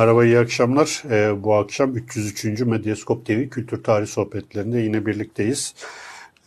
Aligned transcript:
Merhaba, 0.00 0.24
iyi 0.24 0.38
akşamlar. 0.38 1.02
Ee, 1.10 1.44
bu 1.44 1.54
akşam 1.54 1.96
303. 1.96 2.60
Medyaskop 2.60 3.26
TV 3.26 3.48
Kültür 3.48 3.82
Tarih 3.82 4.06
Sohbetlerinde 4.06 4.78
yine 4.78 5.06
birlikteyiz. 5.06 5.74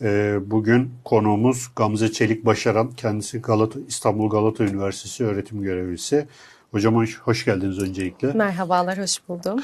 Ee, 0.02 0.38
bugün 0.46 0.90
konuğumuz 1.04 1.70
Gamze 1.76 2.12
Çelik 2.12 2.46
Başaran, 2.46 2.90
kendisi 2.90 3.40
Galata, 3.40 3.78
İstanbul 3.88 4.30
Galata 4.30 4.64
Üniversitesi 4.64 5.24
öğretim 5.24 5.62
görevlisi. 5.62 6.26
Hocam 6.70 6.94
hoş, 6.94 7.18
hoş 7.18 7.44
geldiniz 7.44 7.78
öncelikle. 7.78 8.32
Merhabalar, 8.32 8.98
hoş 8.98 9.28
buldum. 9.28 9.60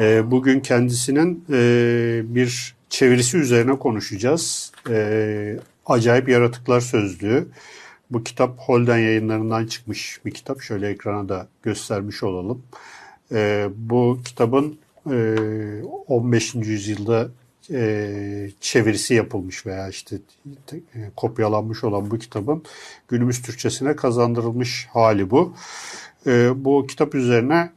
Ee, 0.00 0.30
bugün 0.30 0.60
kendisinin 0.60 1.44
e, 1.52 2.22
bir 2.24 2.74
çevirisi 2.88 3.36
üzerine 3.38 3.78
konuşacağız. 3.78 4.72
Ee, 4.90 5.58
Acayip 5.86 6.28
Yaratıklar 6.28 6.80
Sözlüğü. 6.80 7.48
Bu 8.10 8.24
kitap 8.24 8.58
Holden 8.58 8.98
yayınlarından 8.98 9.66
çıkmış 9.66 10.20
bir 10.24 10.30
kitap. 10.30 10.62
Şöyle 10.62 10.88
ekrana 10.88 11.28
da 11.28 11.48
göstermiş 11.62 12.22
olalım. 12.22 12.62
E, 13.32 13.68
bu 13.76 14.18
kitabın 14.24 14.78
e, 15.10 15.36
15. 16.08 16.54
yüzyılda 16.54 17.28
e, 17.70 18.50
çevirisi 18.60 19.14
yapılmış 19.14 19.66
veya 19.66 19.88
işte 19.88 20.16
e, 20.72 20.78
kopyalanmış 21.16 21.84
olan 21.84 22.10
bu 22.10 22.18
kitabın 22.18 22.62
günümüz 23.08 23.42
Türkçesine 23.42 23.96
kazandırılmış 23.96 24.88
hali 24.92 25.30
bu. 25.30 25.54
E, 26.26 26.64
bu 26.64 26.86
kitap 26.86 27.14
üzerine 27.14 27.70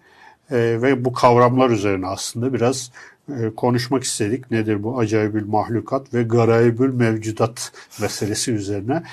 e, 0.51 0.57
ve 0.57 1.05
bu 1.05 1.13
kavramlar 1.13 1.69
üzerine 1.69 2.07
aslında 2.07 2.53
biraz 2.53 2.91
konuşmak 3.55 4.03
istedik. 4.03 4.51
Nedir 4.51 4.83
bu 4.83 4.99
acayibül 4.99 5.47
mahlukat 5.47 6.13
ve 6.13 6.23
garayibül 6.23 6.93
mevcudat 6.93 7.71
meselesi 8.01 8.51
üzerine. 8.51 9.03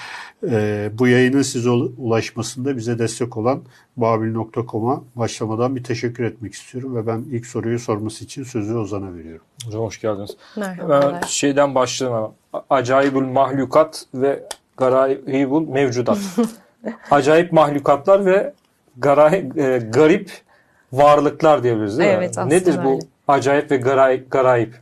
E, 0.50 0.90
bu 0.98 1.08
yayının 1.08 1.42
size 1.42 1.70
ulaşmasında 1.70 2.76
bize 2.76 2.98
destek 2.98 3.36
olan 3.36 3.62
babil.com'a 3.96 5.02
başlamadan 5.16 5.76
bir 5.76 5.84
teşekkür 5.84 6.24
etmek 6.24 6.54
istiyorum 6.54 6.96
ve 6.96 7.06
ben 7.06 7.24
ilk 7.30 7.46
soruyu 7.46 7.78
sorması 7.78 8.24
için 8.24 8.44
sözü 8.44 8.74
Ozan'a 8.74 9.14
veriyorum. 9.14 9.44
Hocam 9.66 9.82
hoş 9.82 10.00
geldiniz. 10.00 10.36
Merhabalar. 10.56 11.14
Ben 11.14 11.26
şeyden 11.26 11.74
başlayalım. 11.74 12.32
Acayibül 12.70 13.26
mahlukat 13.26 14.06
ve 14.14 14.42
garayibül 14.76 15.68
mevcudat. 15.68 16.18
Acayip 17.10 17.52
mahlukatlar 17.52 18.26
ve 18.26 18.52
garay, 18.98 19.48
e, 19.56 19.78
garip 19.92 20.30
varlıklar 20.92 21.62
diyebiliriz 21.62 21.98
değil 21.98 22.10
mi? 22.10 22.16
Evet 22.16 22.38
aslında 22.38 22.54
Nedir 22.54 22.84
bu 22.84 22.90
öyle. 22.90 23.11
Acayip 23.32 23.70
ve 23.70 23.76
garay, 23.76 24.28
garayip? 24.28 24.80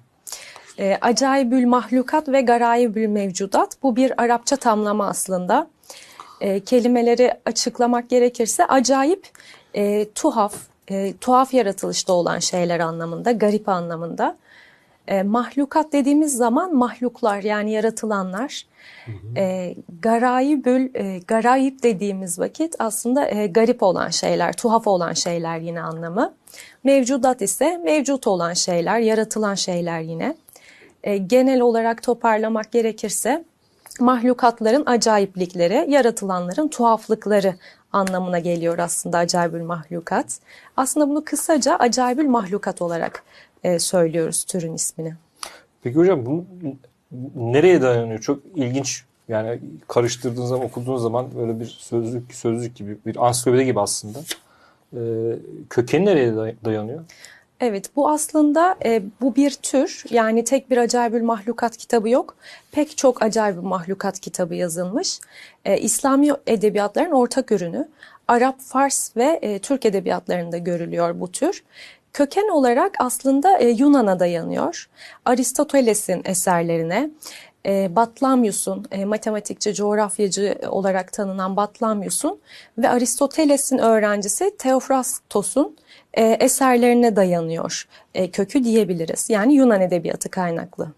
E, 0.79 0.99
acayibül 1.01 1.67
mahlukat 1.67 2.29
ve 2.29 2.41
garayibül 2.41 3.07
mevcudat 3.07 3.77
bu 3.83 3.97
bir 3.97 4.23
Arapça 4.23 4.57
tamlama 4.57 5.09
aslında. 5.09 5.67
E, 6.41 6.61
kelimeleri 6.61 7.35
açıklamak 7.45 8.11
gerekirse 8.11 8.67
acayip, 8.67 9.29
e, 9.75 10.11
tuhaf, 10.15 10.55
e, 10.91 11.15
tuhaf 11.21 11.55
yaratılışta 11.55 12.13
olan 12.13 12.39
şeyler 12.39 12.81
anlamında, 12.81 13.33
garip 13.33 13.69
anlamında. 13.69 14.37
E, 15.09 15.23
mahlukat 15.23 15.93
dediğimiz 15.93 16.37
zaman 16.37 16.75
mahluklar 16.75 17.43
yani 17.43 17.73
yaratılanlar. 17.73 18.67
E, 19.37 19.75
garayibül, 20.03 20.95
e, 20.95 21.19
garayip 21.19 21.83
dediğimiz 21.83 22.39
vakit 22.39 22.77
aslında 22.79 23.31
e, 23.31 23.47
garip 23.47 23.83
olan 23.83 24.09
şeyler, 24.09 24.53
tuhaf 24.53 24.87
olan 24.87 25.13
şeyler 25.13 25.59
yine 25.59 25.83
anlamı. 25.83 26.35
Mevcudat 26.85 27.43
ise 27.43 27.81
mevcut 27.85 28.27
olan 28.27 28.53
şeyler, 28.53 28.99
yaratılan 28.99 29.55
şeyler 29.55 30.01
yine. 30.01 30.37
E, 31.05 31.17
genel 31.17 31.61
olarak 31.61 32.03
toparlamak 32.03 32.73
gerekirse 32.73 33.45
mahlukatların 34.01 34.83
acayiplikleri, 34.87 35.87
yaratılanların 35.89 36.69
tuhaflıkları 36.69 37.55
anlamına 37.93 38.39
geliyor 38.39 38.79
aslında 38.79 39.19
acayibül 39.19 39.63
mahlukat. 39.63 40.39
Aslında 40.77 41.09
bunu 41.09 41.25
kısaca 41.25 41.77
acayibül 41.77 42.29
mahlukat 42.29 42.83
olarak 42.83 43.23
e, 43.65 43.79
söylüyoruz 43.79 44.45
türün 44.45 44.75
ismini. 44.75 45.15
Peki 45.83 45.99
hocam 45.99 46.27
bu 46.27 46.45
nereye 47.35 47.83
dayanıyor? 47.83 48.21
Çok 48.21 48.39
ilginç 48.55 49.05
yani 49.29 49.59
karıştırdığınız 49.89 50.49
zaman 50.49 50.67
okuduğunuz 50.67 51.03
zaman 51.03 51.27
böyle 51.37 51.61
bir 51.61 51.67
sözlük 51.67 52.35
sözlük 52.35 52.77
gibi 52.77 52.99
bir 53.07 53.27
ansiklopedi 53.27 53.65
gibi 53.65 53.81
aslında. 53.81 54.19
Ee, 54.97 54.99
kökeni 55.71 56.07
nereye 56.07 56.35
dayanıyor? 56.65 57.05
Evet 57.61 57.97
bu 57.97 58.09
aslında 58.09 58.77
e, 58.85 59.03
bu 59.21 59.37
bir 59.37 59.51
tür 59.51 60.05
yani 60.11 60.45
tek 60.45 60.71
bir 60.71 60.77
acayibül 60.77 61.23
mahlukat 61.23 61.77
kitabı 61.77 62.09
yok. 62.09 62.37
Pek 62.73 62.97
çok 62.97 63.23
acayibül 63.23 63.63
mahlukat 63.63 64.21
kitabı 64.21 64.55
yazılmış. 64.55 65.21
E, 65.65 65.79
İslami 65.79 66.31
edebiyatların 66.47 67.11
ortak 67.11 67.53
ürünü. 67.53 67.89
Arap, 68.29 68.61
Fars 68.61 69.17
ve 69.17 69.39
e, 69.43 69.59
Türk 69.59 69.87
edebiyatlarında 69.87 70.59
görülüyor 70.59 71.21
bu 71.21 71.33
tür. 71.33 71.65
Köken 72.13 72.49
olarak 72.49 72.95
aslında 72.99 73.59
e, 73.59 73.69
Yunan'a 73.69 74.21
dayanıyor. 74.21 74.89
Aristoteles'in 75.25 76.23
eserlerine, 76.25 77.11
e, 77.67 77.97
Batlamyus'un, 77.97 78.87
e, 78.91 79.05
matematikçi, 79.05 79.75
coğrafyacı 79.75 80.59
olarak 80.69 81.13
tanınan 81.13 81.57
Batlamyus'un 81.57 82.41
ve 82.79 82.89
Aristoteles'in 82.89 83.79
öğrencisi 83.79 84.57
Theophrastos'un 84.59 85.77
e, 86.15 86.23
eserlerine 86.23 87.17
dayanıyor. 87.17 87.89
E, 88.15 88.31
kökü 88.31 88.65
diyebiliriz. 88.65 89.31
Yani 89.31 89.55
Yunan 89.55 89.81
edebiyatı 89.81 90.31
kaynaklı. 90.31 90.93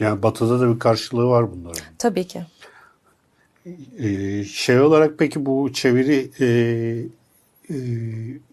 Yani 0.00 0.22
batıda 0.22 0.60
da 0.60 0.74
bir 0.74 0.78
karşılığı 0.78 1.26
var 1.26 1.52
bunların. 1.52 1.82
Tabii 1.98 2.26
ki. 2.26 2.42
Ee, 3.98 4.44
şey 4.44 4.80
olarak 4.80 5.18
peki 5.18 5.46
bu 5.46 5.72
çeviri 5.72 6.30
e, 6.40 6.46
e, 7.70 7.76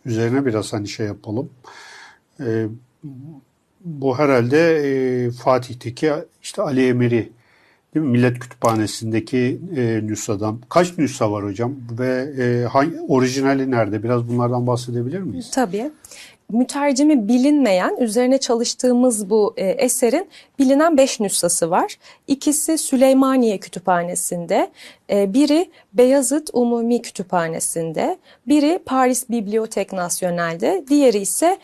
üzerine 0.05 0.45
biraz 0.45 0.73
hani 0.73 0.87
şey 0.87 1.05
yapalım. 1.05 1.49
E, 2.39 2.67
bu 3.85 4.19
herhalde 4.19 4.75
e, 4.75 5.31
Fatih'teki 5.31 6.11
işte 6.41 6.61
Ali 6.61 6.87
Emiri 6.87 7.31
değil 7.95 8.05
mi? 8.05 8.11
Millet 8.11 8.39
Kütüphanesi'ndeki 8.39 9.61
e, 9.75 10.07
nüshadan. 10.07 10.59
Kaç 10.69 10.97
nüsha 10.97 11.31
var 11.31 11.43
hocam 11.43 11.75
ve 11.99 12.33
e, 12.43 12.65
hangi, 12.65 13.01
orijinali 13.07 13.71
nerede? 13.71 14.03
Biraz 14.03 14.27
bunlardan 14.27 14.67
bahsedebilir 14.67 15.19
miyiz? 15.19 15.51
Tabii. 15.51 15.91
Mütercimi 16.49 17.27
bilinmeyen, 17.27 17.97
üzerine 17.99 18.37
çalıştığımız 18.37 19.29
bu 19.29 19.53
e, 19.57 19.67
eserin 19.67 20.27
bilinen 20.59 20.97
beş 20.97 21.19
nüshası 21.19 21.69
var. 21.69 21.97
İkisi 22.27 22.77
Süleymaniye 22.77 23.57
Kütüphanesi'nde, 23.57 24.71
e, 25.09 25.33
biri 25.33 25.69
Beyazıt 25.93 26.49
Umumi 26.53 27.01
Kütüphanesi'nde, 27.01 28.17
biri 28.47 28.79
Paris 28.85 29.29
Bibliotek 29.29 29.93
Nasyonel'de, 29.93 30.83
diğeri 30.89 31.17
ise 31.17 31.57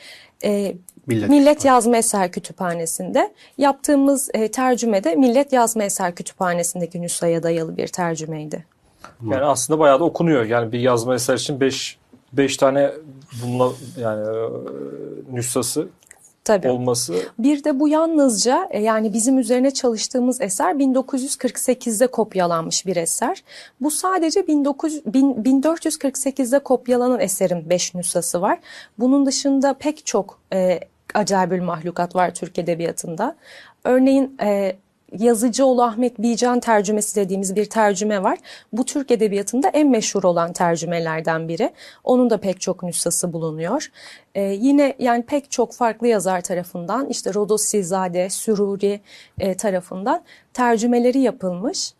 e, 0.43 0.75
Millet, 1.07 1.29
Millet 1.29 1.65
Yazma 1.65 1.97
Eser 1.97 2.31
Kütüphanesi'nde. 2.31 3.33
Yaptığımız 3.57 4.29
e, 4.33 4.51
tercümede 4.51 5.15
Millet 5.15 5.53
Yazma 5.53 5.83
Eser 5.83 6.15
Kütüphanesi'ndeki 6.15 7.01
nüshaya 7.01 7.43
dayalı 7.43 7.77
bir 7.77 7.87
tercümeydi. 7.87 8.65
Yani 9.25 9.43
aslında 9.43 9.79
bayağı 9.79 9.99
da 9.99 10.03
okunuyor. 10.03 10.45
Yani 10.45 10.71
bir 10.71 10.79
yazma 10.79 11.15
eser 11.15 11.35
için 11.35 11.59
5 11.59 11.97
5 12.33 12.57
tane 12.57 12.91
bununla 13.43 13.71
yani 13.97 14.21
e, 14.21 15.35
nüshası 15.35 15.87
Tabii. 16.43 16.69
olması. 16.69 17.15
Bir 17.39 17.63
de 17.63 17.79
bu 17.79 17.87
yalnızca 17.87 18.67
e, 18.71 18.81
yani 18.81 19.13
bizim 19.13 19.39
üzerine 19.39 19.71
çalıştığımız 19.71 20.41
eser 20.41 20.71
1948'de 20.71 22.07
kopyalanmış 22.07 22.85
bir 22.85 22.95
eser. 22.95 23.43
Bu 23.81 23.91
sadece 23.91 24.47
1900, 24.47 25.01
1448'de 25.05 26.59
kopyalanan 26.59 27.19
eserin 27.19 27.69
5 27.69 27.95
nüshası 27.95 28.41
var. 28.41 28.59
Bunun 28.99 29.25
dışında 29.25 29.73
pek 29.73 30.05
çok 30.05 30.39
e, 30.53 30.79
acayibül 31.13 31.61
mahlukat 31.61 32.15
var 32.15 32.33
Türk 32.33 32.59
Edebiyatı'nda. 32.59 33.35
Örneğin 33.83 34.37
e, 34.41 34.75
Yazıcıoğlu 35.11 35.83
Ahmet 35.83 36.19
Bican 36.19 36.59
tercümesi 36.59 37.15
dediğimiz 37.15 37.55
bir 37.55 37.65
tercüme 37.65 38.23
var. 38.23 38.37
Bu 38.73 38.85
Türk 38.85 39.11
Edebiyatı'nda 39.11 39.69
en 39.69 39.89
meşhur 39.89 40.23
olan 40.23 40.53
tercümelerden 40.53 41.47
biri. 41.47 41.73
Onun 42.03 42.29
da 42.29 42.37
pek 42.37 42.61
çok 42.61 42.83
nüshası 42.83 43.33
bulunuyor. 43.33 43.91
Ee, 44.35 44.41
yine 44.41 44.95
yani 44.99 45.23
pek 45.23 45.51
çok 45.51 45.73
farklı 45.73 46.07
yazar 46.07 46.41
tarafından 46.41 47.09
işte 47.09 47.33
Rodosizade, 47.33 48.29
Süruri 48.29 49.01
e, 49.39 49.57
tarafından 49.57 50.23
tercümeleri 50.53 51.19
yapılmış. 51.19 51.93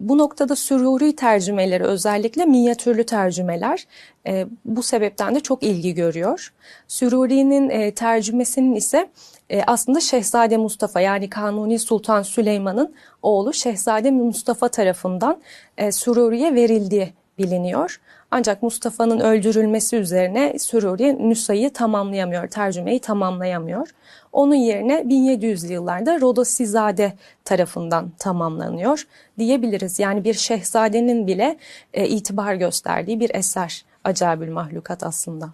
Bu 0.00 0.18
noktada 0.18 0.56
süruri 0.56 1.16
tercümeleri 1.16 1.84
özellikle 1.84 2.44
minyatürlü 2.44 3.06
tercümeler 3.06 3.86
e, 4.26 4.46
bu 4.64 4.82
sebepten 4.82 5.34
de 5.34 5.40
çok 5.40 5.62
ilgi 5.62 5.94
görüyor. 5.94 6.52
Süruri'nin 6.88 7.70
e, 7.70 7.94
tercümesinin 7.94 8.74
ise 8.74 9.08
e, 9.50 9.62
aslında 9.66 10.00
Şehzade 10.00 10.56
Mustafa 10.56 11.00
yani 11.00 11.30
Kanuni 11.30 11.78
Sultan 11.78 12.22
Süleyman'ın 12.22 12.94
oğlu 13.22 13.52
Şehzade 13.52 14.10
Mustafa 14.10 14.68
tarafından 14.68 15.40
e, 15.78 15.92
Süruri'ye 15.92 16.54
verildiği 16.54 17.12
biliniyor. 17.38 18.00
Ancak 18.36 18.62
Mustafa'nın 18.62 19.20
öldürülmesi 19.20 19.96
üzerine 19.96 20.58
Süruri 20.58 21.28
nüshayı 21.30 21.72
tamamlayamıyor, 21.72 22.46
tercümeyi 22.48 23.00
tamamlayamıyor. 23.00 23.88
Onun 24.32 24.54
yerine 24.54 25.00
1700'lü 25.00 25.72
yıllarda 25.72 26.20
Rodosizade 26.20 27.12
tarafından 27.44 28.12
tamamlanıyor 28.18 29.02
diyebiliriz. 29.38 29.98
Yani 29.98 30.24
bir 30.24 30.34
şehzadenin 30.34 31.26
bile 31.26 31.56
e, 31.94 32.08
itibar 32.08 32.54
gösterdiği 32.54 33.20
bir 33.20 33.30
eser 33.34 33.84
Acabül 34.04 34.50
Mahlukat 34.50 35.02
aslında. 35.02 35.48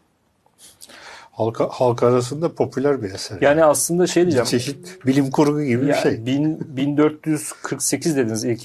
halka, 1.32 1.69
halk 1.69 2.02
arasında 2.02 2.55
popüler 2.55 3.02
bir 3.02 3.14
eser. 3.14 3.38
Yani 3.40 3.64
aslında 3.64 4.06
şey 4.06 4.23
bir 4.23 4.26
diyeceğim. 4.26 4.46
çeşit 4.46 5.06
bilim 5.06 5.31
kurgu 5.31 5.62
gibi 5.62 5.82
bir 5.82 5.88
Ya, 5.88 5.94
şey. 5.94 6.26
bin- 6.26 6.76
1448 6.76 8.17
dediniz 8.17 8.44
ilk 8.44 8.62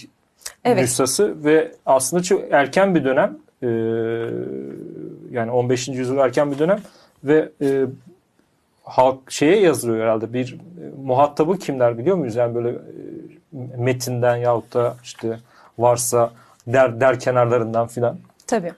Evet. 0.66 0.82
nüshası 0.82 1.44
ve 1.44 1.72
aslında 1.86 2.24
çok 2.24 2.42
erken 2.52 2.96
bir 2.96 3.04
dönem 3.06 3.38
e, 3.64 3.68
yani 5.32 5.52
15. 5.52 5.88
yüzyıl 5.88 6.18
erken 6.18 6.52
bir 6.52 6.60
dönem 6.60 6.80
ve 7.24 7.50
e, 7.62 7.86
halk 8.84 9.32
şeye 9.32 9.60
yazılıyor 9.60 10.04
herhalde 10.04 10.34
bir 10.34 10.54
e, 10.54 11.02
muhatabı 11.04 11.60
kimler 11.60 11.98
biliyor 11.98 12.18
muyuz? 12.18 12.36
Yani 12.36 12.56
böyle 12.56 12.70
e, 12.70 12.78
metinden 13.78 14.36
yahut 14.36 14.74
da 14.74 14.96
işte 15.04 15.40
varsa 15.78 16.32
der 16.68 17.02
der 17.02 17.20
kenarlarından 17.20 17.88
filan. 17.88 18.18
Tabii. 18.48 18.74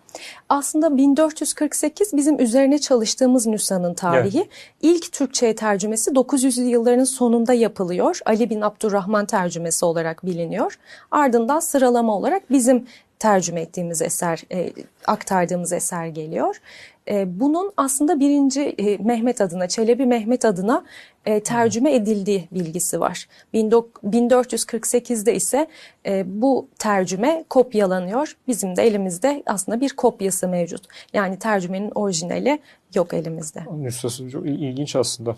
Aslında 0.49 0.97
1448 0.97 2.13
bizim 2.13 2.39
üzerine 2.39 2.79
çalıştığımız 2.79 3.47
nüshanın 3.47 3.93
tarihi. 3.93 4.49
İlk 4.81 5.11
Türkçe'ye 5.11 5.55
tercümesi 5.55 6.11
900'lü 6.11 6.63
yılların 6.63 7.03
sonunda 7.03 7.53
yapılıyor. 7.53 8.19
Ali 8.25 8.49
bin 8.49 8.61
Abdurrahman 8.61 9.25
tercümesi 9.25 9.85
olarak 9.85 10.25
biliniyor. 10.25 10.79
Ardından 11.11 11.59
sıralama 11.59 12.15
olarak 12.15 12.51
bizim 12.51 12.85
tercüme 13.19 13.61
ettiğimiz 13.61 14.01
eser, 14.01 14.43
e, 14.51 14.73
aktardığımız 15.07 15.73
eser 15.73 16.07
geliyor. 16.07 16.61
E, 17.07 17.39
bunun 17.39 17.71
aslında 17.77 18.19
birinci 18.19 18.61
e, 18.61 18.97
Mehmet 18.97 19.41
adına, 19.41 19.67
Çelebi 19.67 20.05
Mehmet 20.05 20.45
adına 20.45 20.85
e, 21.25 21.39
tercüme 21.39 21.95
edildiği 21.95 22.47
bilgisi 22.51 22.99
var. 22.99 23.27
1448'de 23.53 25.35
ise 25.35 25.67
e, 26.05 26.23
bu 26.41 26.67
tercüme 26.79 27.43
kopyalanıyor. 27.49 28.37
Bizim 28.47 28.75
de 28.75 28.83
elimizde 28.83 29.43
aslında 29.45 29.81
bir 29.81 29.89
kopyası 29.89 30.47
mevcut. 30.47 30.81
Yani 31.13 31.39
tercümenin 31.39 31.91
orijinali 31.95 32.59
yok 32.95 33.13
elimizde. 33.13 33.63
Nüshası 33.77 34.29
çok 34.29 34.45
il- 34.45 34.59
ilginç 34.61 34.95
aslında. 34.95 35.35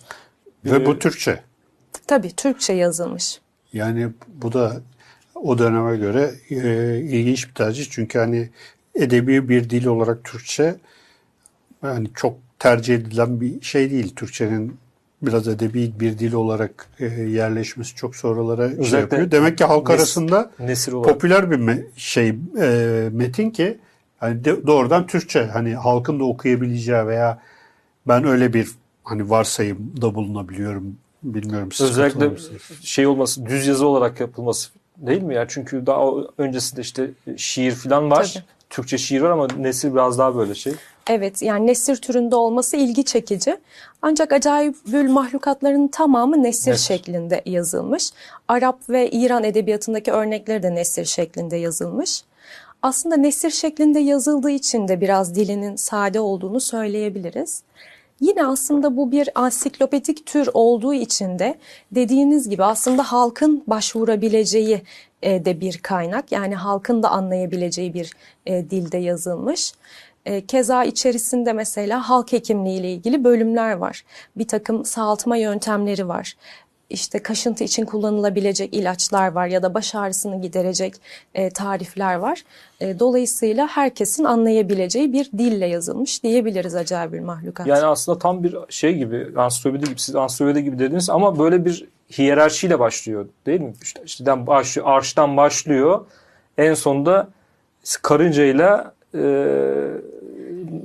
Ve 0.66 0.76
Ee, 0.76 0.86
bu 0.86 1.00
Türkçe. 1.00 1.40
Tabii 2.08 2.32
Türkçe 2.36 2.74
yazılmış. 2.74 3.42
Yani 3.74 4.08
bu 4.28 4.54
da 4.54 4.74
o 5.44 5.58
döneme 5.58 5.98
göre 5.98 6.32
e, 6.50 7.00
ilginç 7.00 7.48
bir 7.50 7.54
tercih. 7.54 7.86
Çünkü 7.90 8.20
hani 8.20 8.50
edebi 8.96 9.50
bir 9.50 9.70
dil 9.70 9.86
olarak 9.86 10.24
Türkçe 10.24 10.76
yani 11.84 12.08
çok 12.16 12.38
tercih 12.60 12.96
edilen 12.96 13.42
bir 13.42 13.62
şey 13.62 13.92
değil. 13.92 14.16
Türkçenin 14.16 14.78
biraz 15.22 15.48
edebi 15.48 15.92
bir 16.00 16.20
dil 16.20 16.34
olarak 16.34 16.88
e, 17.00 17.06
yerleşmesi 17.06 17.96
çok 17.96 18.16
sonralara 18.16 18.70
şey 18.70 18.78
Özellikle 18.78 19.00
yapıyor. 19.00 19.32
Demek 19.32 19.58
ki 19.58 19.64
halk 19.66 19.88
nes- 19.88 19.94
arasında 19.94 20.52
Nesir 20.60 20.92
olarak. 20.92 21.14
popüler 21.14 21.52
bir 21.52 21.58
me- 21.58 21.86
şey 21.96 22.36
e, 22.60 23.10
metin 23.12 23.50
ki 23.50 23.78
hani 24.18 24.46
de- 24.46 24.68
doğrudan 24.68 25.08
Türkçe 25.08 25.46
hani 25.46 25.76
halkın 25.76 26.20
da 26.20 26.24
okuyabileceği 26.24 27.08
veya 27.08 27.42
ben 28.08 28.24
öyle 28.26 28.54
bir 28.54 28.68
hani 29.04 29.30
varsayımda 29.30 30.16
bulunabiliyorum. 30.16 30.96
Bilmiyorum 31.24 31.72
siz 31.72 31.90
Özellikle 31.90 32.32
şey 32.82 33.08
olması, 33.08 33.46
düz 33.46 33.68
yazı 33.68 33.86
olarak 33.88 34.20
yapılması 34.20 34.70
değil 35.02 35.22
mi 35.22 35.36
ya? 35.36 35.46
Çünkü 35.48 35.86
daha 35.86 36.06
öncesinde 36.38 36.82
işte 36.82 37.10
şiir 37.38 37.72
falan 37.72 38.12
var. 38.12 38.32
Tabii. 38.34 38.44
Türkçe 38.70 38.98
şiir 38.98 39.22
var 39.22 39.30
ama 39.30 39.48
nesir 39.58 39.94
biraz 39.94 40.18
daha 40.18 40.36
böyle 40.36 40.56
şey. 40.56 40.74
Evet 41.10 41.42
yani 41.42 41.68
nesir 41.68 41.96
türünde 41.96 42.36
olması 42.36 42.78
ilgi 42.78 43.06
çekici. 43.06 43.58
Ancak 44.02 44.32
acayipül 44.34 45.10
mahlukatların 45.10 45.88
tamamı 45.88 46.44
nesir 46.44 46.72
Nesir. 46.72 46.86
şeklinde 46.88 47.42
yazılmış. 47.46 48.10
Arap 48.48 48.90
ve 48.90 49.10
İran 49.12 49.44
edebiyatındaki 49.44 50.12
örnekleri 50.12 50.64
de 50.64 50.76
nesir 50.76 51.06
şeklinde 51.06 51.56
yazılmış. 51.58 52.24
Aslında 52.82 53.16
nesir 53.18 53.50
şeklinde 53.50 54.00
yazıldığı 54.00 54.50
için 54.52 54.88
de 54.88 55.02
biraz 55.02 55.36
dilinin 55.36 55.76
sade 55.76 56.20
olduğunu 56.20 56.60
söyleyebiliriz. 56.60 57.64
Yine 58.22 58.46
aslında 58.46 58.98
bu 58.98 59.12
bir 59.12 59.30
ansiklopedik 59.36 60.26
tür 60.26 60.50
olduğu 60.54 60.94
için 60.94 61.40
de 61.40 61.58
dediğiniz 61.92 62.50
gibi 62.50 62.64
aslında 62.64 63.04
halkın 63.12 63.64
başvurabileceği 63.68 64.82
e, 65.22 65.46
de 65.46 65.62
bir 65.62 65.78
kaynak. 65.78 66.32
Yani 66.32 66.56
halkın 66.56 67.04
da 67.04 67.10
anlayabileceği 67.10 67.94
bir 67.94 68.12
e, 68.46 68.70
dilde 68.70 68.98
yazılmış. 68.98 69.74
E, 70.26 70.46
Keza 70.46 70.84
içerisinde 70.84 71.54
mesela 71.54 72.10
halk 72.10 72.32
hekimliği 72.32 72.80
ile 72.80 72.94
ilgili 72.94 73.24
bölümler 73.24 73.74
var. 73.74 74.04
Bir 74.36 74.48
takım 74.48 74.86
sağaltma 74.86 75.38
yöntemleri 75.38 76.08
var. 76.08 76.36
İşte 76.92 77.24
kaşıntı 77.24 77.64
için 77.64 77.86
kullanılabilecek 77.86 78.74
ilaçlar 78.74 79.32
var 79.32 79.48
ya 79.48 79.64
da 79.64 79.74
baş 79.74 79.96
ağrısını 79.96 80.42
giderecek 80.42 80.94
e, 81.34 81.50
tarifler 81.50 82.16
var. 82.16 82.44
E, 82.80 83.00
dolayısıyla 83.00 83.68
herkesin 83.68 84.24
anlayabileceği 84.24 85.14
bir 85.14 85.32
dille 85.38 85.66
yazılmış 85.66 86.24
diyebiliriz 86.24 86.76
acayip 86.76 87.24
mahlukat. 87.24 87.68
Yani 87.68 87.86
aslında 87.86 88.20
tam 88.20 88.44
bir 88.44 88.56
şey 88.70 88.96
gibi, 88.96 89.28
ansiklopedi 89.36 89.86
gibi, 89.86 90.00
siz 90.00 90.16
ansiklopedi 90.16 90.64
gibi 90.64 90.80
dediniz 90.80 91.10
ama 91.10 91.40
böyle 91.40 91.66
bir 91.66 91.88
hiyerarşiyle 92.18 92.80
başlıyor 92.80 93.26
değil 93.46 93.62
mi? 93.62 93.74
İşte, 93.82 94.02
işten 94.06 94.48
başlıyor, 94.48 94.88
arştan 94.90 95.38
başlıyor. 95.38 96.06
En 96.58 96.74
sonunda 96.74 97.28
karıncayla 98.02 98.94
e, 99.16 99.20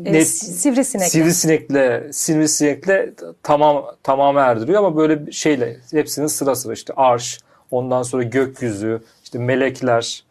E, 0.05 0.13
net, 0.13 0.29
sivrisinekle. 0.29 1.09
sivrisinekle 1.11 2.09
sivrisinekle 2.13 3.13
tamam 3.43 3.85
tamam 4.03 4.39
erdiriyor 4.39 4.79
ama 4.79 4.97
böyle 4.97 5.27
bir 5.27 5.33
şeyle 5.33 5.77
hepsinin 5.91 6.27
sıra 6.27 6.55
sıra 6.55 6.73
işte 6.73 6.93
arş, 6.97 7.39
ondan 7.71 8.03
sonra 8.03 8.23
gökyüzü, 8.23 9.01
işte 9.25 9.39
melekler. 9.39 10.25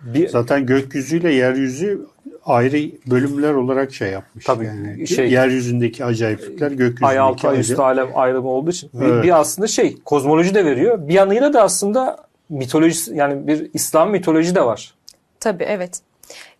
Bir, 0.00 0.28
Zaten 0.28 0.66
gökyüzüyle 0.66 1.32
yeryüzü 1.32 2.06
ayrı 2.46 2.90
bölümler 3.06 3.54
olarak 3.54 3.94
şey 3.94 4.10
yapmış. 4.10 4.44
Tabii, 4.44 4.64
yani 4.64 5.08
şey- 5.08 5.32
yeryüzündeki 5.32 6.04
acayiplikler 6.04 6.70
gökyüzündeki 6.70 7.06
ay 7.06 7.18
altı 7.18 7.48
ay 7.48 7.60
üstü 7.60 7.76
alem 7.76 8.08
ayrımı 8.14 8.48
olduğu 8.48 8.70
için 8.70 8.90
bir, 8.94 9.06
Evet. 9.06 9.24
bir 9.24 9.40
aslında 9.40 9.68
şey 9.68 9.96
kozmoloji 10.04 10.54
de 10.54 10.64
veriyor. 10.64 11.08
Bir 11.08 11.14
yanıyla 11.14 11.52
da 11.52 11.62
aslında 11.62 12.16
mitoloji 12.48 13.14
yani 13.14 13.46
bir 13.46 13.70
İslam 13.74 14.10
mitoloji 14.10 14.54
de 14.54 14.64
var. 14.64 14.94
Tabii 15.40 15.64
evet. 15.64 16.00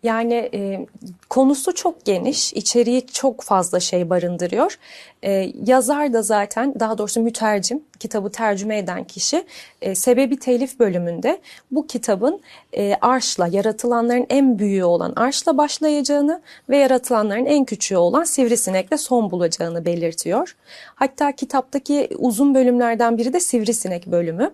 Yani 0.03 0.51
e, 0.55 0.87
konusu 1.31 1.75
çok 1.75 2.05
geniş, 2.05 2.53
içeriği 2.53 3.07
çok 3.07 3.43
fazla 3.43 3.81
şey 3.81 4.11
barındırıyor. 4.11 4.79
E, 5.23 5.53
yazar 5.67 6.13
da 6.13 6.23
zaten, 6.23 6.81
daha 6.81 6.99
doğrusu 6.99 7.21
mütercim, 7.21 7.83
kitabı 7.99 8.31
tercüme 8.31 8.79
eden 8.79 9.05
kişi, 9.05 9.45
e, 9.83 9.95
sebebi 9.95 10.39
telif 10.39 10.79
bölümünde 10.79 11.41
bu 11.71 11.87
kitabın 11.87 12.41
e, 12.73 12.95
arşla, 13.01 13.47
yaratılanların 13.47 14.27
en 14.29 14.59
büyüğü 14.59 14.85
olan 14.85 15.13
arşla 15.17 15.59
başlayacağını 15.59 16.43
ve 16.69 16.77
yaratılanların 16.77 17.47
en 17.47 17.65
küçüğü 17.65 17.97
olan 17.97 18.25
sivrisinekle 18.25 18.99
son 18.99 19.31
bulacağını 19.31 19.85
belirtiyor. 19.85 20.57
Hatta 20.95 21.33
kitaptaki 21.33 22.09
uzun 22.19 22.55
bölümlerden 22.55 23.19
biri 23.19 23.33
de 23.33 23.41
sivrisinek 23.41 24.07
bölümü. 24.07 24.51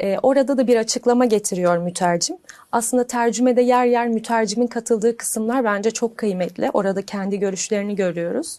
E, 0.00 0.18
orada 0.22 0.58
da 0.58 0.66
bir 0.66 0.76
açıklama 0.76 1.24
getiriyor 1.24 1.78
mütercim. 1.78 2.36
Aslında 2.72 3.06
tercümede 3.06 3.62
yer 3.62 3.86
yer 3.86 4.08
mütercimin 4.08 4.66
katıldığı 4.66 5.16
kısımlar 5.16 5.64
bence 5.64 5.90
çok 5.90 6.18
kıymetli. 6.18 6.70
Orada 6.70 7.02
kendi 7.02 7.38
görüşlerini 7.38 7.96
görüyoruz. 7.96 8.58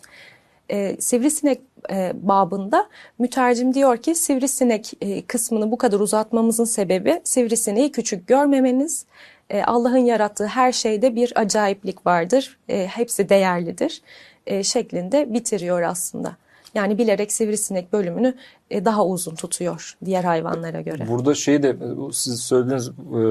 E, 0.69 1.01
sivrisinek 1.01 1.61
e, 1.91 2.13
babında 2.15 2.87
mütercim 3.19 3.73
diyor 3.73 3.97
ki 3.97 4.15
sivrisinek 4.15 4.93
e, 5.01 5.21
kısmını 5.21 5.71
bu 5.71 5.77
kadar 5.77 5.99
uzatmamızın 5.99 6.65
sebebi 6.65 7.21
sivrisineği 7.23 7.91
küçük 7.91 8.27
görmemeniz. 8.27 9.05
E, 9.49 9.63
Allah'ın 9.63 9.97
yarattığı 9.97 10.47
her 10.47 10.71
şeyde 10.71 11.15
bir 11.15 11.33
acayiplik 11.35 12.05
vardır. 12.05 12.57
E, 12.69 12.87
hepsi 12.87 13.29
değerlidir 13.29 14.01
e, 14.47 14.63
şeklinde 14.63 15.33
bitiriyor 15.33 15.81
aslında. 15.81 16.35
Yani 16.73 16.97
bilerek 16.97 17.31
sivrisinek 17.31 17.93
bölümünü 17.93 18.35
e, 18.69 18.85
daha 18.85 19.05
uzun 19.05 19.35
tutuyor 19.35 19.97
diğer 20.05 20.23
hayvanlara 20.23 20.81
göre. 20.81 21.07
Burada 21.09 21.35
şey 21.35 21.63
de 21.63 21.75
siz 22.11 22.39
söylediğiniz 22.39 22.89
e, 22.89 23.21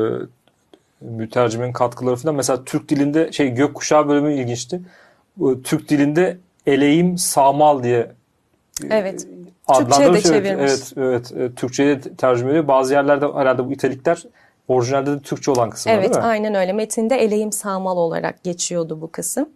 mütercimin 1.00 1.72
katkıları 1.72 2.16
falan 2.16 2.34
mesela 2.34 2.64
Türk 2.64 2.88
dilinde 2.88 3.32
şey 3.32 3.48
gökkuşağı 3.50 4.08
bölümü 4.08 4.34
ilginçti. 4.34 4.80
Türk 5.64 5.88
dilinde 5.88 6.38
eleğim 6.66 7.18
samal 7.18 7.82
diye 7.82 8.12
Evet. 8.90 9.26
Türkçe'ye 9.78 10.08
de 10.08 10.12
Evet, 10.12 10.22
çevirmiş. 10.22 10.72
Evet, 10.72 10.92
evet, 10.96 11.32
e, 11.32 11.54
Türkçe'ye 11.54 12.04
de 12.04 12.14
tercüme 12.14 12.50
ediyor. 12.50 12.68
Bazı 12.68 12.94
yerlerde 12.94 13.26
herhalde 13.34 13.66
bu 13.66 13.72
itelikler 13.72 14.22
orijinalde 14.68 15.12
de 15.12 15.20
Türkçe 15.20 15.50
olan 15.50 15.70
kısımlar 15.70 15.98
Evet 15.98 16.10
değil 16.10 16.16
mi? 16.16 16.22
aynen 16.22 16.54
öyle. 16.54 16.72
Metinde 16.72 17.16
eleğim 17.16 17.52
sağmal 17.52 17.96
olarak 17.96 18.44
geçiyordu 18.44 19.00
bu 19.00 19.10
kısım. 19.10 19.48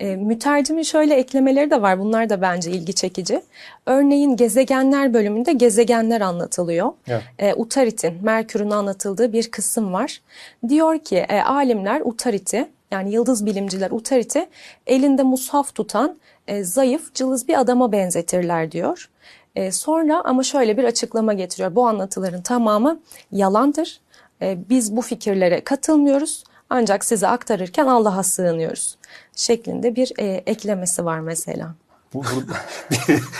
E, 0.00 0.16
mütercimin 0.16 0.82
şöyle 0.82 1.14
eklemeleri 1.14 1.70
de 1.70 1.82
var. 1.82 1.98
Bunlar 1.98 2.28
da 2.28 2.40
bence 2.40 2.70
ilgi 2.70 2.94
çekici. 2.94 3.42
Örneğin 3.86 4.36
gezegenler 4.36 5.14
bölümünde 5.14 5.52
gezegenler 5.52 6.20
anlatılıyor. 6.20 6.92
Evet. 7.08 7.22
E, 7.38 7.54
Utarit'in, 7.54 8.14
Merkür'ün 8.22 8.70
anlatıldığı 8.70 9.32
bir 9.32 9.50
kısım 9.50 9.92
var. 9.92 10.20
Diyor 10.68 10.98
ki 10.98 11.16
e, 11.16 11.42
alimler 11.42 12.00
Utarit'i 12.04 12.68
yani 12.90 13.12
yıldız 13.12 13.46
bilimciler 13.46 13.90
Utarit'i 13.90 14.48
elinde 14.86 15.22
mushaf 15.22 15.74
tutan 15.74 16.16
e, 16.48 16.64
zayıf, 16.64 17.14
cılız 17.14 17.48
bir 17.48 17.60
adama 17.60 17.92
benzetirler 17.92 18.72
diyor. 18.72 19.10
E, 19.56 19.72
sonra 19.72 20.22
ama 20.24 20.42
şöyle 20.42 20.76
bir 20.76 20.84
açıklama 20.84 21.32
getiriyor. 21.32 21.74
Bu 21.74 21.86
anlatıların 21.86 22.42
tamamı 22.42 23.00
yalandır. 23.32 24.00
E, 24.42 24.58
biz 24.68 24.96
bu 24.96 25.02
fikirlere 25.02 25.64
katılmıyoruz. 25.64 26.44
Ancak 26.70 27.04
size 27.04 27.26
aktarırken 27.28 27.86
Allah'a 27.86 28.22
sığınıyoruz. 28.22 28.96
Şeklinde 29.36 29.96
bir 29.96 30.12
e, 30.18 30.24
eklemesi 30.46 31.04
var 31.04 31.20
mesela. 31.20 31.74
bu, 32.14 32.22
bu, 32.22 32.42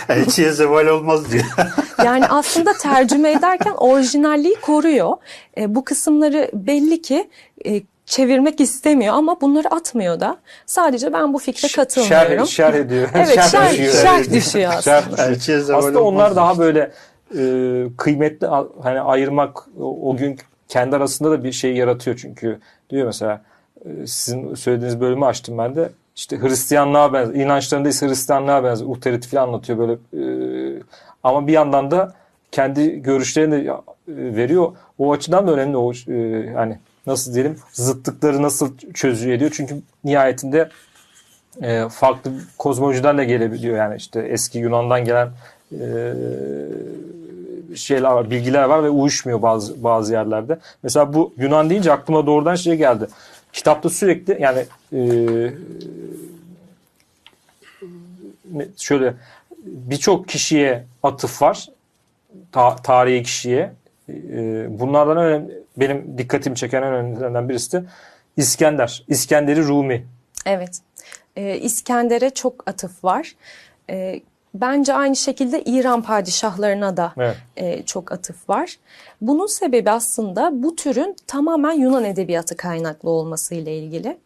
Elçiye 0.13 0.51
zeval 0.51 0.87
olmaz 0.87 1.31
diyor. 1.31 1.45
Yani 2.05 2.27
aslında 2.27 2.73
tercüme 2.73 3.31
ederken 3.31 3.73
orijinalliği 3.77 4.55
koruyor. 4.61 5.13
E, 5.57 5.75
bu 5.75 5.83
kısımları 5.85 6.51
belli 6.53 7.01
ki 7.01 7.29
e, 7.65 7.81
çevirmek 8.05 8.59
istemiyor 8.59 9.13
ama 9.13 9.41
bunları 9.41 9.67
atmıyor 9.75 10.19
da. 10.19 10.37
Sadece 10.65 11.13
ben 11.13 11.33
bu 11.33 11.39
fikre 11.39 11.67
katılmıyorum. 11.75 12.47
şerh, 12.47 12.71
şerh 12.71 12.73
ediyor. 12.73 13.09
Evet, 13.15 13.43
şerh, 13.51 13.71
düşüyor. 13.71 13.93
şerh 13.93 14.31
düşüyor 14.31 14.71
aslında. 14.75 15.35
Zeval 15.35 15.79
Aslında 15.79 16.03
onlar 16.03 16.35
daha 16.35 16.57
böyle 16.57 16.91
e, 17.37 17.41
kıymetli 17.97 18.47
hani 18.83 19.01
ayırmak 19.01 19.67
o, 19.79 20.09
o 20.09 20.17
gün 20.17 20.39
kendi 20.69 20.95
arasında 20.95 21.31
da 21.31 21.43
bir 21.43 21.51
şey 21.51 21.75
yaratıyor 21.75 22.17
çünkü. 22.21 22.59
Diyor 22.89 23.05
mesela 23.05 23.41
e, 23.85 24.07
sizin 24.07 24.55
söylediğiniz 24.55 25.01
bölümü 25.01 25.25
açtım 25.25 25.57
ben 25.57 25.75
de. 25.75 25.89
İşte 26.15 26.41
Hristiyanlığa 26.41 27.13
benzer 27.13 27.33
inançlarında 27.35 27.89
ise 27.89 28.07
Hristiyanlığa 28.07 28.63
benzer 28.63 28.85
Uhterit 28.85 29.27
falan 29.27 29.43
anlatıyor 29.43 29.79
böyle 29.79 29.93
e, 29.93 30.83
ama 31.23 31.47
bir 31.47 31.53
yandan 31.53 31.91
da 31.91 32.13
kendi 32.51 33.01
görüşlerini 33.01 33.65
de 33.65 33.73
veriyor. 34.07 34.71
O 34.97 35.11
açıdan 35.11 35.47
da 35.47 35.51
önemli. 35.51 35.77
O 35.77 35.91
e, 35.93 36.49
hani 36.53 36.77
nasıl 37.07 37.33
diyelim 37.33 37.57
zıtlıkları 37.71 38.41
nasıl 38.41 38.77
çözüyor 38.93 39.35
ediyor 39.35 39.51
çünkü 39.53 39.75
nihayetinde 40.03 40.69
e, 41.61 41.89
farklı 41.89 42.31
kozmolojilerle 42.57 43.25
gelebiliyor. 43.25 43.77
Yani 43.77 43.95
işte 43.95 44.19
eski 44.19 44.59
Yunan'dan 44.59 45.05
gelen 45.05 45.29
şeyler 47.75 48.11
var, 48.11 48.31
bilgiler 48.31 48.63
var 48.63 48.83
ve 48.83 48.89
uyuşmuyor 48.89 49.41
bazı 49.41 49.83
bazı 49.83 50.13
yerlerde. 50.13 50.59
Mesela 50.83 51.13
bu 51.13 51.33
Yunan 51.37 51.69
deyince 51.69 51.91
aklıma 51.91 52.25
doğrudan 52.25 52.55
şey 52.55 52.75
geldi. 52.75 53.07
Kitapta 53.53 53.89
sürekli 53.89 54.37
yani 54.41 54.65
e, 54.93 55.01
şöyle 58.77 59.13
birçok 59.65 60.27
kişiye 60.27 60.85
atıf 61.03 61.41
var. 61.41 61.67
Ta, 62.51 62.75
tarihi 62.75 63.23
kişiye. 63.23 63.71
E, 64.09 64.65
bunlardan 64.79 65.17
önemli, 65.17 65.63
benim 65.77 66.17
dikkatimi 66.17 66.55
çeken 66.55 66.81
en 66.81 66.93
önemlilerinden 66.93 67.49
birisi 67.49 67.71
de 67.71 67.83
İskender. 68.37 69.03
İskender'i 69.07 69.63
Rumi. 69.63 70.05
Evet. 70.45 70.79
Ee, 71.35 71.57
İskender'e 71.57 72.29
çok 72.29 72.69
atıf 72.69 73.03
var. 73.03 73.35
Ee, 73.89 74.21
bence 74.53 74.93
aynı 74.93 75.15
şekilde 75.15 75.61
İran 75.63 76.01
padişahlarına 76.01 76.97
da 76.97 77.13
Evet. 77.17 77.35
e, 77.57 77.83
çok 77.83 78.11
atıf 78.11 78.49
var. 78.49 78.75
Bunun 79.21 79.47
sebebi 79.47 79.91
aslında 79.91 80.63
bu 80.63 80.75
türün 80.75 81.15
tamamen 81.27 81.71
Yunan 81.71 82.03
edebiyatı 82.03 82.57
kaynaklı 82.57 83.09
olması 83.09 83.55
ile 83.55 83.77
ilgili. 83.77 84.17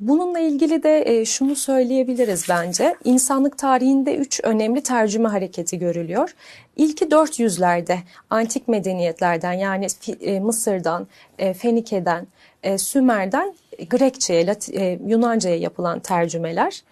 Bununla 0.00 0.38
ilgili 0.38 0.82
de 0.82 1.02
e, 1.06 1.24
şunu 1.24 1.56
söyleyebiliriz 1.56 2.46
bence. 2.48 2.96
İnsanlık 3.04 3.58
tarihinde 3.58 4.16
üç 4.16 4.40
önemli 4.44 4.82
tercüme 4.82 5.28
hareketi 5.28 5.78
görülüyor. 5.78 6.34
İlki 6.76 7.04
400'lerde 7.04 7.98
antik 8.30 8.68
medeniyetlerden 8.68 9.52
yani 9.52 9.86
e, 10.20 10.40
Mısır'dan, 10.40 11.06
e, 11.38 11.54
Fenike'den, 11.54 12.26
e, 12.62 12.78
Sümer'den 12.78 13.54
Grekçe'ye, 13.90 14.46
Lat- 14.46 14.74
e, 14.74 14.98
Yunanca'ya 15.06 15.56
yapılan 15.56 16.00
tercümeler. 16.00 16.82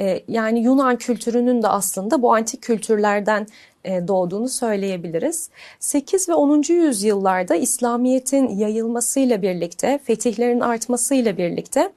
E, 0.00 0.22
yani 0.28 0.60
Yunan 0.60 0.96
kültürünün 0.96 1.62
de 1.62 1.68
aslında 1.68 2.22
bu 2.22 2.34
antik 2.34 2.62
kültürlerden 2.62 3.46
e, 3.84 4.08
doğduğunu 4.08 4.48
söyleyebiliriz. 4.48 5.50
8 5.80 6.28
ve 6.28 6.34
10. 6.34 6.62
yüzyıllarda 6.72 7.54
İslamiyet'in 7.54 8.48
yayılmasıyla 8.48 9.42
birlikte, 9.42 10.00
fetihlerin 10.04 10.60
artmasıyla 10.60 11.38
birlikte 11.38 11.92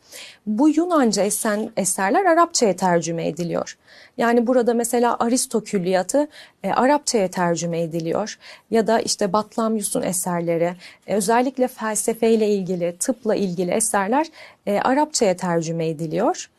bu 0.45 0.69
Yunanca 0.69 1.23
esen, 1.23 1.71
eserler 1.77 2.25
Arapçaya 2.25 2.75
tercüme 2.75 3.27
ediliyor. 3.27 3.77
Yani 4.17 4.47
burada 4.47 4.73
mesela 4.73 5.17
Aristo 5.19 5.61
Külliyatı 5.63 6.27
e, 6.63 6.71
Arapçaya 6.71 7.27
tercüme 7.27 7.81
ediliyor 7.81 8.37
ya 8.71 8.87
da 8.87 8.99
işte 8.99 9.33
Batlamyus'un 9.33 10.01
eserleri 10.01 10.73
e, 11.07 11.15
özellikle 11.15 11.67
felsefeyle 11.67 12.49
ilgili, 12.49 12.95
tıpla 12.99 13.35
ilgili 13.35 13.71
eserler 13.71 14.27
e, 14.65 14.79
Arapçaya 14.79 15.35
tercüme 15.37 15.87
ediliyor. 15.87 16.49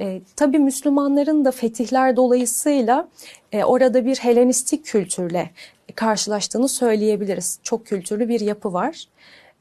E, 0.00 0.20
tabii 0.36 0.58
Müslümanların 0.58 1.44
da 1.44 1.50
fetihler 1.50 2.16
dolayısıyla 2.16 3.08
e, 3.52 3.64
orada 3.64 4.04
bir 4.04 4.16
Helenistik 4.16 4.84
kültürle 4.84 5.50
karşılaştığını 5.94 6.68
söyleyebiliriz. 6.68 7.58
Çok 7.62 7.86
kültürlü 7.86 8.28
bir 8.28 8.40
yapı 8.40 8.72
var. 8.72 9.04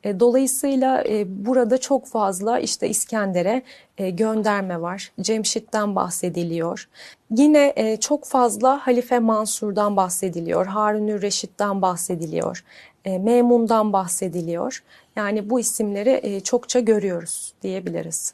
E, 0.04 0.20
dolayısıyla 0.20 1.04
e, 1.04 1.46
burada 1.46 1.78
çok 1.78 2.08
fazla 2.08 2.60
işte 2.60 2.90
İskender'e 2.90 3.62
e, 3.98 4.10
gönderme 4.10 4.82
var. 4.82 5.12
Cemşit'ten 5.22 5.96
bahsediliyor. 5.96 6.90
Yine 7.36 7.98
çok 8.00 8.26
fazla 8.26 8.88
Halife 8.88 9.20
Mansur'dan 9.20 9.98
bahsediliyor. 9.98 10.66
Harunür 10.66 11.22
Reşit'ten 11.22 11.82
bahsediliyor. 11.82 12.64
Memun'dan 13.06 13.94
bahsediliyor. 13.94 14.84
Yani 15.16 15.50
bu 15.50 15.60
isimleri 15.60 16.42
çokça 16.44 16.80
görüyoruz 16.80 17.54
diyebiliriz. 17.62 18.34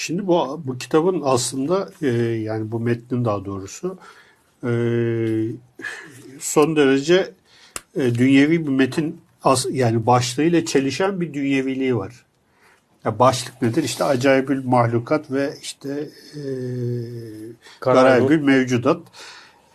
Şimdi 0.00 0.26
bu 0.26 0.60
bu 0.64 0.78
kitabın 0.78 1.22
aslında 1.24 1.90
e, 2.02 2.06
yani 2.22 2.72
bu 2.72 2.80
metnin 2.80 3.24
daha 3.24 3.44
doğrusu 3.44 3.98
e, 4.62 4.70
son 6.38 6.76
derece 6.76 7.32
e, 7.96 8.14
dünyevi 8.14 8.66
bir 8.66 8.70
metin 8.70 9.20
as, 9.44 9.66
yani 9.70 10.06
başlığıyla 10.06 10.64
çelişen 10.64 11.20
bir 11.20 11.34
dünyeviliği 11.34 11.96
var. 11.96 12.24
Ya 13.04 13.18
başlık 13.18 13.62
nedir? 13.62 13.84
İşte 13.84 14.04
acayibül 14.04 14.64
mahlukat 14.64 15.30
ve 15.30 15.54
işte 15.62 16.08
e, 16.34 16.42
garayibül 17.80 18.40
mevcudat. 18.40 19.00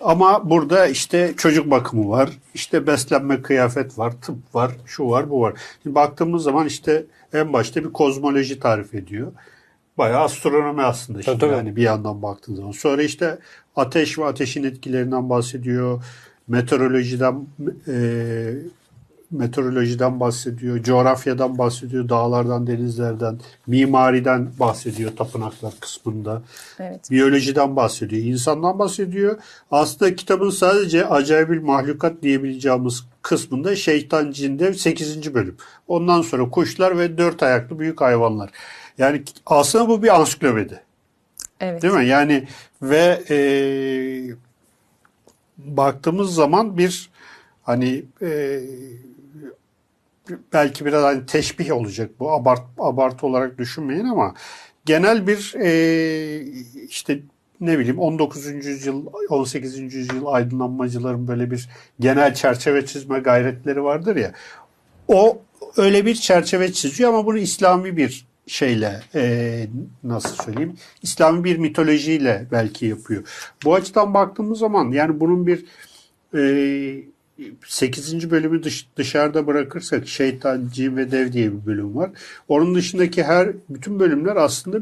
Ama 0.02 0.50
burada 0.50 0.88
işte 0.88 1.34
çocuk 1.38 1.72
bakımı 1.72 2.10
var, 2.10 2.30
işte 2.54 2.88
beslenme, 2.88 3.42
kıyafet 3.42 3.98
var, 3.98 4.14
tıp 4.22 4.56
var, 4.56 4.72
şu 4.86 5.10
var, 5.10 5.30
bu 5.30 5.42
var. 5.42 5.54
Şimdi 5.84 5.96
baktığımız 5.96 6.44
zaman 6.44 6.68
işte 6.68 7.06
en 7.34 7.54
başta 7.54 7.84
bir 7.84 7.94
kozmoloji 7.94 8.60
tarif 8.60 8.96
ediyor. 8.96 9.32
Bayağı 9.98 10.24
astronomi 10.24 10.82
aslında 10.82 11.22
şimdi 11.22 11.40
Tabii, 11.40 11.50
tabii. 11.50 11.58
yani 11.58 11.76
bir 11.76 11.82
yandan 11.82 12.22
baktığın 12.22 12.56
zaman. 12.56 12.72
Sonra 12.72 13.04
işte 13.04 13.40
ateş 13.76 14.20
ve 14.20 14.26
ateşin 14.26 14.64
etkilerinden 14.64 15.30
bahsediyor. 15.30 16.04
Meteorolojiden 16.48 17.48
e, 17.88 17.96
meteorolojiden 19.32 20.20
bahsediyor, 20.20 20.84
coğrafyadan 20.84 21.58
bahsediyor, 21.58 22.10
dağlardan, 22.10 22.68
denizlerden, 22.68 23.40
mimariden 23.68 24.52
bahsediyor 24.60 25.12
tapınaklar 25.18 25.74
kısmında. 25.80 26.42
Evet. 26.80 27.12
Biyolojiden 27.12 27.76
bahsediyor, 27.76 28.24
insandan 28.24 28.80
bahsediyor. 28.80 29.40
Aslında 29.72 30.16
kitabın 30.16 30.50
sadece 30.50 31.08
acayip 31.08 31.64
mahlukat 31.64 32.22
diyebileceğimiz 32.22 33.04
kısmında 33.22 33.76
şeytan 33.76 34.32
cinde 34.32 34.74
8. 34.74 35.34
bölüm. 35.34 35.58
Ondan 35.88 36.22
sonra 36.22 36.50
kuşlar 36.50 36.98
ve 36.98 37.18
dört 37.18 37.44
ayaklı 37.44 37.80
büyük 37.80 38.02
hayvanlar. 38.02 38.50
Yani 38.98 39.24
aslında 39.46 39.90
bu 39.90 40.04
bir 40.04 40.16
ansiklopedi. 40.16 40.82
Evet. 41.60 41.82
Değil 41.82 41.94
mi? 41.94 42.06
Yani 42.06 42.48
ve 42.82 43.24
e, 43.30 43.38
baktığımız 45.58 46.36
zaman 46.36 46.78
bir 46.78 47.10
hani 47.64 48.04
e, 48.22 48.60
belki 50.54 50.86
biraz 50.86 51.04
hani 51.04 51.26
teşbih 51.26 51.72
olacak 51.72 52.10
bu 52.20 52.32
abart 52.32 52.62
abartı 52.80 53.28
olarak 53.28 53.58
düşünmeyin 53.58 54.06
ama 54.06 54.34
genel 54.86 55.28
bir 55.28 55.54
e, 55.60 56.42
işte 56.90 57.20
ne 57.62 57.80
bileyim 57.80 58.00
19. 58.00 58.46
yüzyıl 58.46 59.06
18. 59.30 59.94
yüzyıl 59.94 60.26
aydınlanmacıların 60.26 61.28
böyle 61.28 61.52
bir 61.52 61.70
genel 62.00 62.34
çerçeve 62.34 62.86
çizme 62.86 63.20
gayretleri 63.20 63.84
vardır 63.84 64.16
ya 64.16 64.32
o 65.08 65.42
öyle 65.78 66.06
bir 66.06 66.16
çerçeve 66.16 66.74
çiziyor 66.74 67.10
ama 67.10 67.26
bunu 67.26 67.38
İslami 67.38 67.98
bir 67.98 68.28
şeyle 68.48 69.02
e, 69.16 69.68
nasıl 70.04 70.44
söyleyeyim 70.44 70.76
İslami 71.04 71.44
bir 71.44 71.58
mitolojiyle 71.58 72.46
belki 72.52 72.86
yapıyor. 72.86 73.24
Bu 73.66 73.76
açıdan 73.76 74.14
baktığımız 74.14 74.60
zaman 74.60 74.92
yani 74.92 75.20
bunun 75.20 75.48
bir 75.48 75.66
e, 76.36 77.04
8. 77.66 78.32
bölümü 78.32 78.64
dış, 78.64 78.88
dışarıda 78.98 79.48
bırakırsak 79.48 80.08
şeytan, 80.08 80.70
cin 80.74 80.98
ve 80.98 81.12
dev 81.12 81.32
diye 81.32 81.52
bir 81.52 81.66
bölüm 81.66 81.96
var. 81.96 82.12
Onun 82.48 82.76
dışındaki 82.76 83.24
her 83.24 83.50
bütün 83.70 84.00
bölümler 84.00 84.36
aslında 84.36 84.78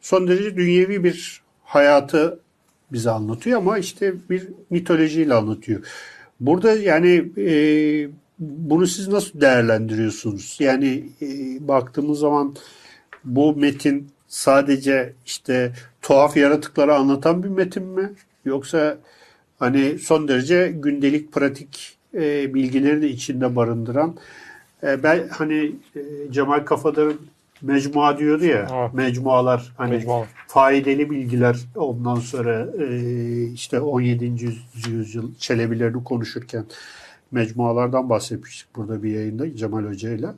son 0.00 0.28
derece 0.28 0.56
dünyevi 0.56 1.04
bir 1.04 1.42
hayatı 1.64 2.40
bize 2.92 3.10
anlatıyor 3.10 3.58
ama 3.58 3.78
işte 3.78 4.14
bir 4.30 4.48
mitolojiyle 4.70 5.34
anlatıyor. 5.34 5.80
Burada 6.40 6.72
yani 6.72 7.24
e, 7.38 8.08
bunu 8.38 8.86
siz 8.86 9.08
nasıl 9.08 9.40
değerlendiriyorsunuz? 9.40 10.56
Yani 10.60 11.04
e, 11.22 11.28
baktığımız 11.68 12.18
zaman 12.18 12.56
bu 13.24 13.56
metin 13.56 14.08
sadece 14.28 15.12
işte 15.26 15.72
tuhaf 16.02 16.36
yaratıkları 16.36 16.94
anlatan 16.94 17.42
bir 17.42 17.48
metin 17.48 17.82
mi? 17.82 18.12
Yoksa 18.44 18.98
hani 19.58 19.98
son 19.98 20.28
derece 20.28 20.72
gündelik 20.76 21.32
pratik 21.32 21.98
e, 22.14 22.54
bilgileri 22.54 23.02
de 23.02 23.08
içinde 23.08 23.56
barındıran 23.56 24.16
e, 24.82 25.02
ben 25.02 25.28
hani 25.28 25.72
e, 25.96 26.00
Cemal 26.30 26.60
Kafadar'ın 26.64 27.20
mecmua 27.62 28.18
diyordu 28.18 28.44
ya. 28.44 28.68
Evet. 28.74 28.94
Mecmualar 28.94 29.72
hani 29.76 29.90
Mecmualar. 29.90 30.28
faydalı 30.46 31.10
bilgiler 31.10 31.56
ondan 31.76 32.14
sonra 32.14 32.66
e, 32.84 33.44
işte 33.44 33.80
17. 33.80 34.24
yüz- 34.24 34.66
yüzyıl 34.88 35.34
Çelebilerini 35.38 36.04
konuşurken 36.04 36.64
mecmualardan 37.30 38.10
bahsetmiştik 38.10 38.76
burada 38.76 39.02
bir 39.02 39.10
yayında 39.10 39.56
Cemal 39.56 39.84
Hoca 39.84 40.10
ile. 40.12 40.28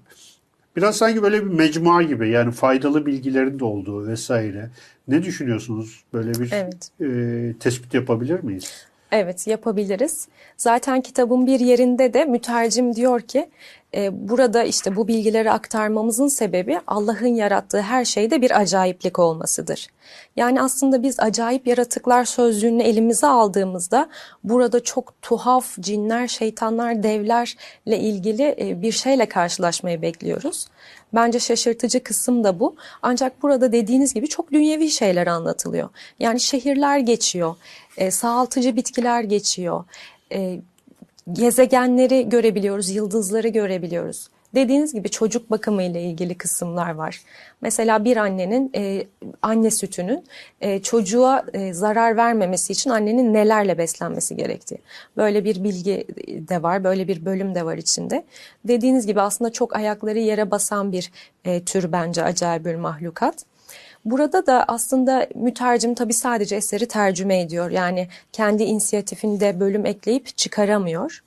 Biraz 0.77 0.97
sanki 0.97 1.23
böyle 1.23 1.45
bir 1.47 1.51
mecmua 1.51 2.03
gibi 2.03 2.29
yani 2.29 2.53
faydalı 2.53 3.07
bilgilerin 3.07 3.59
de 3.59 3.65
olduğu 3.65 4.07
vesaire. 4.07 4.71
Ne 5.09 5.23
düşünüyorsunuz? 5.23 6.05
Böyle 6.13 6.33
bir 6.35 6.53
Evet. 6.53 6.91
e, 7.01 7.59
tespit 7.59 7.95
yapabilir 7.95 8.41
miyiz? 8.41 8.87
Evet 9.17 9.47
yapabiliriz. 9.47 10.29
Zaten 10.57 11.01
kitabın 11.01 11.47
bir 11.47 11.61
yerinde 11.61 12.15
de 12.15 12.25
mütercim 12.25 12.97
diyor 12.97 13.21
ki 13.21 13.51
e, 13.95 14.29
burada 14.29 14.63
işte 14.65 14.97
bu 14.97 15.09
bilgileri 15.09 15.51
aktarmamızın 15.51 16.29
sebebi 16.29 16.81
Allah'ın 16.87 17.35
yarattığı 17.35 17.81
her 17.81 18.05
şeyde 18.05 18.43
bir 18.43 18.61
acayiplik 18.61 19.19
olmasıdır. 19.19 19.87
Yani 20.37 20.63
aslında 20.63 21.03
biz 21.03 21.21
acayip 21.21 21.67
yaratıklar 21.67 22.25
sözlüğünü 22.25 22.83
elimize 22.83 23.27
aldığımızda 23.27 24.09
burada 24.45 24.83
çok 24.83 25.23
tuhaf 25.23 25.77
cinler, 25.81 26.29
şeytanlar, 26.29 27.03
devlerle 27.03 27.99
ilgili 27.99 28.55
e, 28.59 28.83
bir 28.83 28.93
şeyle 28.93 29.27
karşılaşmayı 29.27 30.03
bekliyoruz. 30.03 30.67
Bence 31.15 31.41
şaşırtıcı 31.41 32.03
kısım 32.03 32.45
da 32.45 32.61
bu. 32.61 32.77
Ancak 33.03 33.43
burada 33.43 33.73
dediğiniz 33.73 34.15
gibi 34.15 34.29
çok 34.29 34.53
dünyevi 34.53 34.91
şeyler 34.91 35.27
anlatılıyor. 35.27 35.89
Yani 36.19 36.41
şehirler 36.41 36.99
geçiyor, 36.99 37.57
e, 37.97 38.11
sağaltıcı 38.11 38.77
bitkiler 38.77 39.23
geçiyor, 39.23 39.85
e, 40.33 40.61
gezegenleri 41.33 42.29
görebiliyoruz, 42.29 42.91
yıldızları 42.91 43.49
görebiliyoruz. 43.49 44.29
Dediğiniz 44.55 44.95
gibi 44.95 45.11
çocuk 45.11 45.51
bakımı 45.51 45.83
ile 45.83 46.03
ilgili 46.03 46.35
kısımlar 46.35 46.95
var. 46.95 47.21
Mesela 47.61 48.05
bir 48.05 48.17
annenin 48.17 48.71
e, 48.75 49.07
anne 49.43 49.71
sütünün 49.71 50.25
e, 50.61 50.83
çocuğa 50.83 51.45
e, 51.53 51.73
zarar 51.73 52.17
vermemesi 52.17 52.73
için 52.73 52.91
annenin 52.91 53.35
nelerle 53.35 53.79
beslenmesi 53.79 54.37
gerektiği. 54.37 54.79
Böyle 55.17 55.45
bir 55.45 55.65
bilgi 55.65 56.07
de 56.49 56.63
var, 56.63 56.85
böyle 56.85 57.09
bir 57.09 57.25
bölüm 57.25 57.55
de 57.55 57.65
var 57.65 57.77
içinde. 57.77 58.25
Dediğiniz 58.65 59.07
gibi 59.07 59.21
aslında 59.21 59.53
çok 59.53 59.77
ayakları 59.77 60.19
yere 60.19 60.51
basan 60.51 60.93
bir 60.93 61.13
e, 61.45 61.65
tür 61.65 61.93
bence 61.93 62.23
acayip 62.23 62.65
bir 62.65 62.75
mahlukat. 62.75 63.45
Burada 64.05 64.47
da 64.47 64.65
aslında 64.69 65.27
mütercim 65.35 65.95
tabii 65.95 66.13
sadece 66.13 66.57
eseri 66.57 66.89
tercüme 66.89 67.41
ediyor. 67.41 67.71
Yani 67.71 68.09
kendi 68.33 68.63
inisiyatifinde 68.63 69.61
bölüm 69.61 69.87
ekleyip 69.87 70.37
çıkaramıyor. 70.37 71.23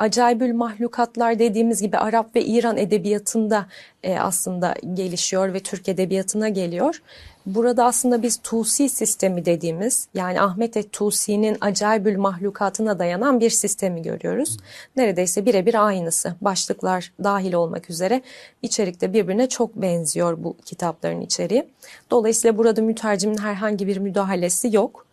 Acayibül 0.00 0.54
mahlukatlar 0.54 1.38
dediğimiz 1.38 1.82
gibi 1.82 1.98
Arap 1.98 2.36
ve 2.36 2.44
İran 2.44 2.76
edebiyatında 2.76 3.66
e, 4.02 4.18
aslında 4.18 4.74
gelişiyor 4.94 5.54
ve 5.54 5.60
Türk 5.60 5.88
edebiyatına 5.88 6.48
geliyor. 6.48 7.02
Burada 7.46 7.84
aslında 7.84 8.22
biz 8.22 8.40
Tusi 8.42 8.88
sistemi 8.88 9.44
dediğimiz 9.44 10.08
yani 10.14 10.40
Ahmet 10.40 10.76
et 10.76 10.92
Tusi'nin 10.92 11.56
acayibül 11.60 12.18
mahlukatına 12.18 12.98
dayanan 12.98 13.40
bir 13.40 13.50
sistemi 13.50 14.02
görüyoruz. 14.02 14.56
Neredeyse 14.96 15.46
birebir 15.46 15.86
aynısı. 15.86 16.34
Başlıklar 16.40 17.12
dahil 17.24 17.52
olmak 17.52 17.90
üzere 17.90 18.22
içerikte 18.62 19.12
birbirine 19.12 19.48
çok 19.48 19.76
benziyor 19.76 20.44
bu 20.44 20.56
kitapların 20.64 21.20
içeriği. 21.20 21.68
Dolayısıyla 22.10 22.58
burada 22.58 22.82
mütercimin 22.82 23.38
herhangi 23.38 23.86
bir 23.86 23.96
müdahalesi 23.96 24.76
yok. 24.76 25.06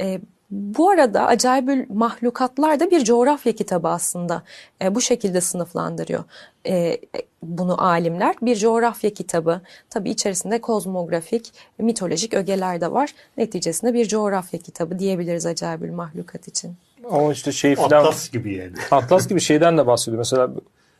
E, 0.00 0.20
bu 0.52 0.90
arada 0.90 1.26
Acayibül 1.26 1.86
Mahlukatlar 1.88 2.80
da 2.80 2.90
bir 2.90 3.04
coğrafya 3.04 3.52
kitabı 3.52 3.88
aslında. 3.88 4.42
E, 4.82 4.94
bu 4.94 5.00
şekilde 5.00 5.40
sınıflandırıyor 5.40 6.24
e, 6.66 6.98
bunu 7.42 7.82
alimler. 7.84 8.34
Bir 8.42 8.56
coğrafya 8.56 9.10
kitabı. 9.10 9.60
Tabii 9.90 10.10
içerisinde 10.10 10.60
kozmografik, 10.60 11.52
mitolojik 11.78 12.34
ögeler 12.34 12.80
de 12.80 12.92
var. 12.92 13.14
Neticesinde 13.36 13.94
bir 13.94 14.08
coğrafya 14.08 14.60
kitabı 14.60 14.98
diyebiliriz 14.98 15.46
Acayibül 15.46 15.92
Mahlukat 15.92 16.48
için. 16.48 16.76
Ama 17.10 17.32
işte 17.32 17.52
şey 17.52 17.74
filan 17.74 17.86
Atlas 17.86 18.30
gibi 18.30 18.54
yani. 18.54 18.72
Atlas 18.90 19.28
gibi 19.28 19.40
şeyden 19.40 19.78
de 19.78 19.86
bahsediyor. 19.86 20.18
Mesela 20.18 20.50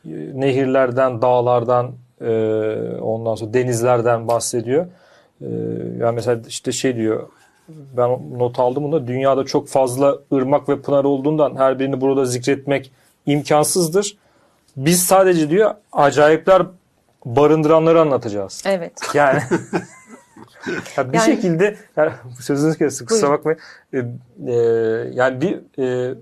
e, 0.05 0.09
nehirlerden, 0.33 1.21
dağlardan, 1.21 1.91
e, 2.21 2.31
ondan 3.01 3.35
sonra 3.35 3.53
denizlerden 3.53 4.27
bahsediyor. 4.27 4.85
E, 5.41 5.47
yani 5.99 6.15
mesela 6.15 6.41
işte 6.47 6.71
şey 6.71 6.95
diyor, 6.95 7.29
ben 7.69 8.39
not 8.39 8.59
aldım 8.59 8.83
bunda. 8.83 9.07
Dünyada 9.07 9.45
çok 9.45 9.67
fazla 9.67 10.17
ırmak 10.33 10.69
ve 10.69 10.81
pınar 10.81 11.03
olduğundan 11.03 11.55
her 11.55 11.79
birini 11.79 12.01
burada 12.01 12.25
zikretmek 12.25 12.91
imkansızdır. 13.25 14.17
Biz 14.77 15.03
sadece 15.03 15.49
diyor 15.49 15.73
acayipler 15.91 16.63
barındıranları 17.25 18.01
anlatacağız. 18.01 18.63
Evet. 18.65 18.93
Yani 19.13 19.39
ya 20.97 21.13
bir 21.13 21.17
Yani- 21.17 21.25
şekilde 21.25 21.75
yani 21.97 22.11
sözünüzü 22.41 22.77
kestim 22.77 23.07
kusura 23.07 23.31
bakmayın. 23.31 23.59
Ee, 23.93 23.97
e, 24.47 24.53
yani 25.13 25.41
bir 25.41 25.59
e, 25.83 26.15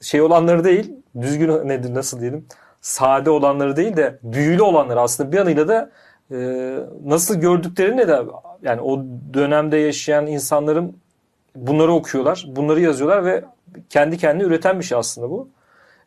şey 0.00 0.22
olanları 0.22 0.64
değil, 0.64 0.92
düzgün 1.20 1.68
nedir 1.68 1.94
nasıl 1.94 2.20
diyelim? 2.20 2.46
Sade 2.80 3.30
olanları 3.30 3.76
değil 3.76 3.96
de 3.96 4.18
büyülü 4.22 4.62
olanları 4.62 5.00
aslında 5.00 5.32
bir 5.32 5.36
yanıyla 5.36 5.68
da 5.68 5.90
e, 6.30 6.36
nasıl 7.04 7.34
gördüklerini 7.34 8.08
de 8.08 8.22
yani 8.62 8.80
o 8.80 9.04
dönemde 9.34 9.76
yaşayan 9.76 10.26
insanların 10.26 10.96
bunları 11.56 11.92
okuyorlar, 11.92 12.46
bunları 12.48 12.80
yazıyorlar 12.80 13.24
ve 13.24 13.44
kendi 13.90 14.18
kendine 14.18 14.48
üreten 14.48 14.78
bir 14.78 14.84
şey 14.84 14.98
aslında 14.98 15.30
bu. 15.30 15.48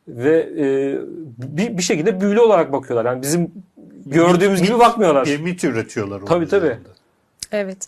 Ve 0.07 0.37
e, 0.39 0.65
bir, 1.37 1.77
bir 1.77 1.83
şekilde 1.83 2.21
büyülü 2.21 2.39
olarak 2.39 2.71
bakıyorlar. 2.71 3.11
Yani 3.11 3.21
bizim 3.21 3.51
gördüğümüz 4.05 4.61
gibi 4.61 4.79
bakmıyorlar. 4.79 5.25
Bir 5.25 5.39
mit 5.39 5.63
üretiyorlar. 5.63 6.19
Tabii, 6.19 6.47
tabii. 6.47 6.65
üzerinde. 6.65 6.89
Evet. 7.51 7.87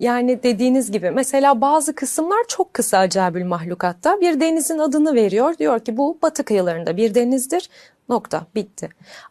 Yani 0.00 0.42
dediğiniz 0.42 0.90
gibi 0.90 1.10
mesela 1.10 1.60
bazı 1.60 1.94
kısımlar 1.94 2.44
çok 2.48 2.74
kısa 2.74 2.98
Acayibül 2.98 3.44
Mahlukat'ta 3.44 4.20
bir 4.20 4.40
denizin 4.40 4.78
adını 4.78 5.14
veriyor. 5.14 5.58
Diyor 5.58 5.80
ki 5.80 5.96
bu 5.96 6.18
batı 6.22 6.44
kıyılarında 6.44 6.96
bir 6.96 7.14
denizdir. 7.14 7.70
Nokta 8.08 8.46
bitti. 8.54 8.88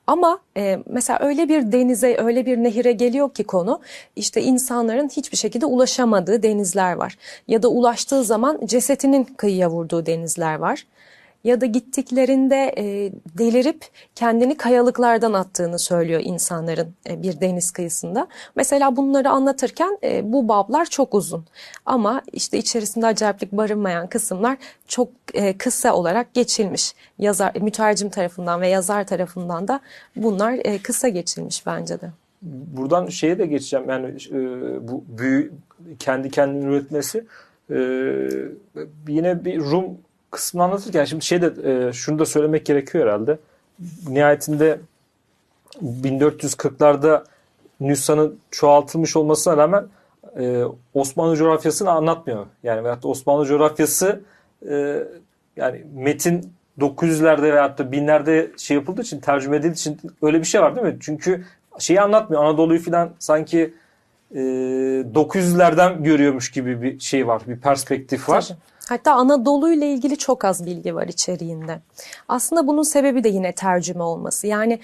Ama 0.08 0.40
e, 0.58 0.80
mesela 0.86 1.20
öyle 1.22 1.50
bir 1.50 1.72
denize 1.72 2.18
öyle 2.18 2.46
bir 2.46 2.58
nehire 2.58 2.92
geliyor 2.92 3.34
ki 3.34 3.44
konu 3.44 3.82
işte 4.16 4.42
insanların 4.42 5.10
hiçbir 5.10 5.38
şekilde 5.38 5.66
ulaşamadığı 5.66 6.44
denizler 6.44 6.94
var. 6.94 7.18
Ya 7.48 7.64
da 7.64 7.68
ulaştığı 7.68 8.24
zaman 8.24 8.60
cesetinin 8.66 9.24
kıyıya 9.24 9.70
vurduğu 9.70 10.06
denizler 10.06 10.56
var 10.56 10.86
ya 11.44 11.62
da 11.62 11.66
gittiklerinde 11.66 12.74
e, 12.78 13.12
delirip 13.38 13.86
kendini 14.16 14.58
kayalıklardan 14.58 15.34
attığını 15.34 15.80
söylüyor 15.80 16.22
insanların 16.24 16.94
e, 17.10 17.22
bir 17.24 17.42
deniz 17.42 17.72
kıyısında. 17.72 18.28
Mesela 18.56 18.96
bunları 18.96 19.30
anlatırken 19.30 19.98
e, 20.04 20.34
bu 20.34 20.48
bablar 20.48 20.86
çok 20.86 21.14
uzun 21.14 21.46
ama 21.86 22.22
işte 22.34 22.58
içerisinde 22.58 23.06
acayiplik 23.06 23.52
barınmayan 23.52 24.08
kısımlar 24.08 24.58
çok 24.88 25.10
e, 25.34 25.58
kısa 25.58 25.94
olarak 25.94 26.34
geçilmiş. 26.34 26.96
Yazar, 27.20 27.52
mütercim 27.62 28.10
tarafından 28.10 28.62
ve 28.62 28.68
yazar 28.68 29.08
tarafından 29.08 29.68
da 29.68 29.80
bunlar 30.16 30.54
e, 30.54 30.78
kısa 30.78 31.10
geçilmiş 31.10 31.66
bence 31.66 32.02
de. 32.02 32.12
buradan 32.78 33.08
şeye 33.08 33.40
de 33.40 33.46
geçeceğim 33.46 33.90
yani 33.90 34.08
e, 34.32 34.38
bu 34.88 35.04
büyü 35.18 35.52
kendi 36.00 36.30
kendini 36.30 36.66
üretmesi 36.66 37.26
e, 37.70 37.76
yine 39.08 39.46
bir 39.46 39.60
Rum 39.60 39.98
kısmını 40.34 40.64
anlatırken 40.64 41.06
şimdi 41.06 41.26
şey 41.26 41.42
de 41.42 41.54
e, 41.88 41.94
şunu 41.94 42.20
da 42.20 42.26
söylemek 42.26 42.66
gerekiyor 42.66 43.06
herhalde 43.06 43.38
nihayetinde 44.08 44.80
1440'larda 45.84 47.24
nüshanın 47.80 48.40
çoğaltılmış 48.52 49.16
olmasına 49.16 49.58
rağmen 49.58 49.86
e, 50.40 50.64
Osmanlı 50.94 51.36
coğrafyasını 51.36 51.92
anlatmıyor. 51.92 52.46
Yani 52.64 52.84
veyahut 52.84 53.04
da 53.04 53.08
Osmanlı 53.08 53.46
coğrafyası 53.46 54.22
e, 54.70 55.04
yani 55.56 55.84
metin 55.96 56.54
900'lerde 56.80 57.42
veyahut 57.42 57.78
da 57.78 57.92
binlerde 57.92 58.52
şey 58.58 58.78
yapıldığı 58.78 59.02
için 59.02 59.20
tercüme 59.20 59.58
edildiği 59.58 59.74
için 59.74 60.00
öyle 60.22 60.40
bir 60.40 60.46
şey 60.46 60.62
var 60.62 60.76
değil 60.76 60.88
mi? 60.88 60.98
Çünkü 61.00 61.46
şeyi 61.80 62.02
anlatmıyor. 62.02 62.44
Anadolu'yu 62.44 62.82
falan 62.82 63.10
sanki 63.20 63.74
e, 64.32 64.40
900'lerden 64.40 66.04
görüyormuş 66.04 66.52
gibi 66.52 66.82
bir 66.82 67.00
şey 67.00 67.28
var. 67.28 67.42
Bir 67.48 67.58
perspektif 67.58 68.30
var. 68.30 68.48
Tabii. 68.48 68.58
Hatta 68.90 69.14
Anadolu 69.14 69.72
ile 69.72 69.94
ilgili 69.94 70.18
çok 70.18 70.46
az 70.46 70.66
bilgi 70.66 70.96
var 70.96 71.08
içeriğinde. 71.08 71.80
Aslında 72.28 72.68
bunun 72.68 72.84
sebebi 72.84 73.24
de 73.24 73.30
yine 73.30 73.52
tercüme 73.52 74.04
olması. 74.04 74.48
Yani 74.48 74.80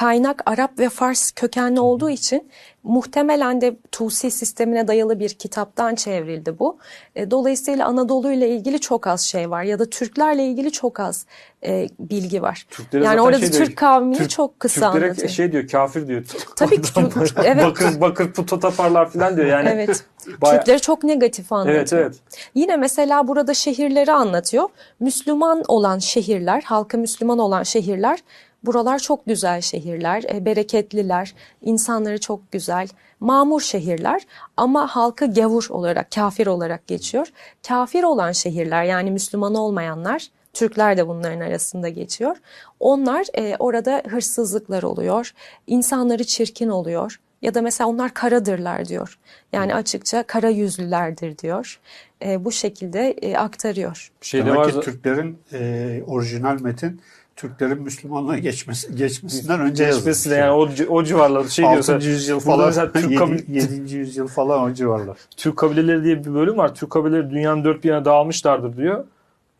kaynak 0.00 0.42
Arap 0.46 0.78
ve 0.78 0.88
Fars 0.88 1.30
kökenli 1.30 1.80
olduğu 1.80 2.10
için 2.10 2.48
muhtemelen 2.82 3.60
de 3.60 3.76
Tusi 3.92 4.30
sistemine 4.30 4.88
dayalı 4.88 5.20
bir 5.20 5.28
kitaptan 5.28 5.94
çevrildi 5.94 6.58
bu. 6.58 6.78
E, 7.14 7.30
Dolayısıyla 7.30 7.86
Anadolu 7.86 8.32
ile 8.32 8.48
ilgili 8.48 8.80
çok 8.80 9.06
az 9.06 9.20
şey 9.20 9.50
var 9.50 9.62
ya 9.62 9.78
da 9.78 9.90
Türklerle 9.90 10.44
ilgili 10.44 10.72
çok 10.72 11.00
az 11.00 11.26
e, 11.66 11.88
bilgi 11.98 12.42
var. 12.42 12.66
Türklere 12.70 13.04
yani 13.04 13.20
orada 13.20 13.38
şey 13.38 13.52
diyor, 13.52 13.66
Türk 13.66 13.76
kavmini 13.76 14.18
Türk- 14.18 14.30
çok 14.30 14.60
kısa 14.60 14.92
Türklere 14.92 15.04
anlatıyor. 15.10 15.28
şey 15.28 15.52
diyor 15.52 15.68
kafir 15.68 16.06
diyor. 16.08 16.24
Tabii 16.56 16.82
ki 16.82 16.92
Türk- 16.94 17.38
evet. 17.44 17.64
bakır, 17.64 18.00
bakır 18.00 18.32
puta 18.32 18.58
taparlar 18.60 19.10
falan 19.10 19.36
diyor 19.36 19.46
yani. 19.46 19.68
Evet. 19.72 20.04
Baya- 20.42 20.58
Türkleri 20.58 20.80
çok 20.80 21.04
negatif 21.04 21.52
anlatıyor. 21.52 21.76
Evet 21.76 21.92
evet. 21.92 22.14
Yine 22.54 22.76
mesela 22.76 23.28
burada 23.28 23.54
şehirleri 23.54 24.12
anlatıyor. 24.12 24.68
Müslüman 25.00 25.62
olan 25.68 25.98
şehirler, 25.98 26.62
halkı 26.62 26.98
Müslüman 26.98 27.38
olan 27.38 27.62
şehirler 27.62 28.18
Buralar 28.64 28.98
çok 28.98 29.26
güzel 29.26 29.60
şehirler, 29.60 30.24
e, 30.34 30.44
bereketliler, 30.44 31.34
insanları 31.62 32.20
çok 32.20 32.52
güzel, 32.52 32.88
mamur 33.20 33.60
şehirler 33.60 34.26
ama 34.56 34.86
halkı 34.86 35.34
gavur 35.34 35.66
olarak, 35.70 36.10
kafir 36.10 36.46
olarak 36.46 36.86
geçiyor. 36.86 37.28
Kafir 37.68 38.02
olan 38.02 38.32
şehirler 38.32 38.84
yani 38.84 39.10
Müslüman 39.10 39.54
olmayanlar, 39.54 40.28
Türkler 40.52 40.96
de 40.96 41.08
bunların 41.08 41.40
arasında 41.40 41.88
geçiyor. 41.88 42.36
Onlar 42.80 43.26
e, 43.34 43.56
orada 43.58 44.02
hırsızlıklar 44.08 44.82
oluyor, 44.82 45.32
insanları 45.66 46.24
çirkin 46.24 46.68
oluyor. 46.68 47.20
Ya 47.42 47.54
da 47.54 47.62
mesela 47.62 47.88
onlar 47.88 48.14
karadırlar 48.14 48.84
diyor. 48.84 49.18
Yani 49.52 49.74
açıkça 49.74 50.22
kara 50.22 50.48
yüzlülerdir 50.48 51.38
diyor. 51.38 51.80
E, 52.24 52.44
bu 52.44 52.52
şekilde 52.52 53.10
e, 53.10 53.36
aktarıyor. 53.36 54.12
Şeyde 54.20 54.46
Demek 54.46 54.58
var 54.58 54.72
ki 54.72 54.80
Türklerin 54.80 55.38
e, 55.52 56.02
orijinal 56.06 56.60
metin 56.60 57.00
Türklerin 57.36 57.82
Müslümanlığa 57.82 58.38
geçmesi, 58.38 58.96
geçmesinden 58.96 59.60
önce 59.60 59.84
geçmesi 59.84 60.30
de 60.30 60.34
yani 60.34 60.50
o, 60.50 60.68
o 60.88 61.04
civarlarda 61.04 61.48
şey 61.48 61.64
6. 61.64 61.72
diyorsa 61.72 62.08
yüzyıl 62.08 62.40
falan, 62.40 62.66
mesela 62.66 62.92
Türk 62.92 63.10
7. 63.10 63.14
kabil- 63.14 63.94
yüzyıl 63.96 64.28
falan 64.28 64.62
o 64.62 64.72
civarlar. 64.72 65.16
Türk 65.36 65.56
kabileleri 65.56 66.04
diye 66.04 66.24
bir 66.24 66.34
bölüm 66.34 66.56
var. 66.56 66.74
Türk 66.74 66.90
kabileleri 66.90 67.30
dünyanın 67.30 67.64
dört 67.64 67.84
bir 67.84 67.88
yana 67.88 68.04
dağılmışlardır 68.04 68.76
diyor. 68.76 69.04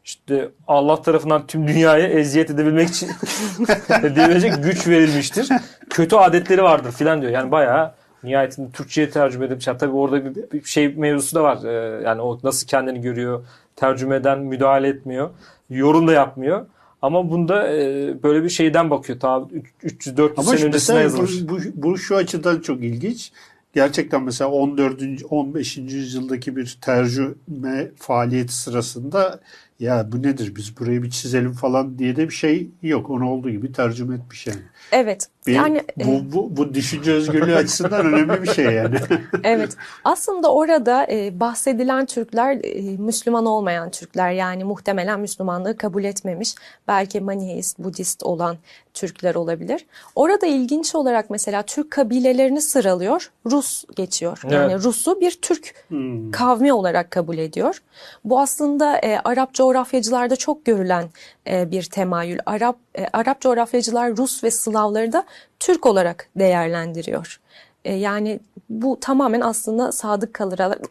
İşte 0.05 0.49
Allah 0.69 1.03
tarafından 1.03 1.47
tüm 1.47 1.69
dünyaya 1.69 2.09
eziyet 2.09 2.51
edebilmek 2.51 2.89
için 2.89 3.11
edilecek 4.03 4.65
güç 4.65 4.89
verilmiştir. 4.89 5.49
Kötü 5.91 6.17
adetleri 6.17 6.63
vardır 6.63 6.93
filan 6.93 7.23
diyor. 7.23 7.33
Yani 7.33 7.51
bayağı 7.51 7.93
nihayetinde 8.23 8.71
Türkçe'ye 8.71 9.11
tercüme. 9.11 9.49
Yani 9.67 9.79
tabii 9.79 9.97
orada 9.97 10.25
bir, 10.25 10.35
bir 10.53 10.65
şey 10.65 10.89
mevzusu 10.89 11.37
da 11.37 11.43
var. 11.43 11.65
Ee, 11.65 12.03
yani 12.05 12.21
o 12.21 12.39
nasıl 12.43 12.67
kendini 12.67 13.01
görüyor, 13.01 13.45
tercümeden 13.77 14.39
müdahale 14.39 14.89
etmiyor, 14.89 15.31
yorum 15.71 16.09
da 16.09 16.13
yapmıyor. 16.13 16.67
Ama 17.07 17.31
bunda 17.31 17.75
e, 17.77 18.15
böyle 18.23 18.45
bir 18.45 18.49
şeyden 18.49 18.91
bakıyor. 18.91 19.21
Ta 19.21 19.49
300-400 19.85 20.33
Ama 20.37 20.43
sene 20.57 20.65
öncesine 20.65 20.99
yazılmış. 21.01 21.43
bu, 21.43 21.49
bu, 21.49 21.59
bu 21.75 21.99
şu 21.99 22.17
açıdan 22.17 22.61
çok 22.61 22.85
ilginç. 22.85 23.33
Gerçekten 23.73 24.23
mesela 24.23 24.51
14. 24.51 25.03
15. 25.31 25.77
yüzyıldaki 25.77 26.57
bir 26.57 26.79
tercüme 26.81 27.91
faaliyeti 27.97 28.55
sırasında 28.55 29.41
ya 29.81 30.09
bu 30.13 30.23
nedir 30.23 30.57
biz 30.57 30.81
burayı 30.81 31.03
bir 31.03 31.11
çizelim 31.11 31.53
falan 31.53 31.99
diye 31.99 32.17
de 32.17 32.29
bir 32.29 32.35
şey 32.35 32.71
yok. 32.83 33.11
Onu 33.11 33.31
olduğu 33.31 33.51
gibi 33.51 33.73
tercüme 33.73 34.15
etmiş 34.15 34.47
yani. 34.47 34.61
Evet. 34.93 35.29
Bir, 35.47 35.53
yani 35.53 35.83
e, 36.01 36.05
bu, 36.05 36.33
bu, 36.33 36.57
bu 36.57 36.75
düşünce 36.75 37.13
özgürlüğü 37.13 37.55
açısından 37.55 38.07
önemli 38.07 38.43
bir 38.43 38.53
şey 38.53 38.65
yani. 38.65 38.97
Evet. 39.45 39.77
Aslında 40.05 40.53
orada 40.53 41.07
e, 41.11 41.41
bahsedilen 41.41 42.07
Türkler 42.07 42.59
e, 42.65 42.97
Müslüman 42.97 43.47
olmayan 43.47 43.91
Türkler 43.91 44.33
yani 44.33 44.65
muhtemelen 44.65 45.21
Müslümanlığı 45.21 45.77
kabul 45.77 46.05
etmemiş. 46.05 46.55
Belki 46.89 47.21
Maniheist, 47.21 47.79
Budist 47.79 48.23
olan 48.23 48.57
Türkler 48.95 49.35
olabilir. 49.35 49.87
Orada 50.15 50.47
ilginç 50.47 50.95
olarak 50.95 51.31
mesela 51.31 51.63
Türk 51.63 51.91
kabilelerini 51.91 52.61
sıralıyor. 52.61 53.31
Rus 53.47 53.85
geçiyor. 53.97 54.41
Yani 54.51 54.73
Evet. 54.73 54.85
Rus'u 54.85 55.21
bir 55.21 55.39
Türk 55.43 55.75
Hmm. 55.89 56.31
kavmi 56.31 56.73
olarak 56.73 57.11
kabul 57.11 57.39
ediyor. 57.39 57.83
Bu 58.25 58.41
aslında 58.41 58.99
e, 58.99 59.19
Arap 59.25 59.55
coğrafyacılarda 59.55 60.37
çok 60.37 60.65
görülen 60.65 61.05
e, 61.51 61.71
bir 61.71 61.83
temayül. 61.83 62.39
Arap 62.47 62.77
e, 62.99 63.07
Arap 63.13 63.41
coğrafyacılar 63.41 64.17
Rus 64.17 64.45
ve 64.45 64.51
Slavları 64.77 65.13
da 65.13 65.25
Türk 65.61 65.87
olarak 65.87 66.29
değerlendiriyor. 66.37 67.41
E, 67.85 67.95
yani 67.95 68.41
bu 68.69 68.99
tamamen 69.01 69.41
aslında 69.41 69.93
sadık 69.93 70.35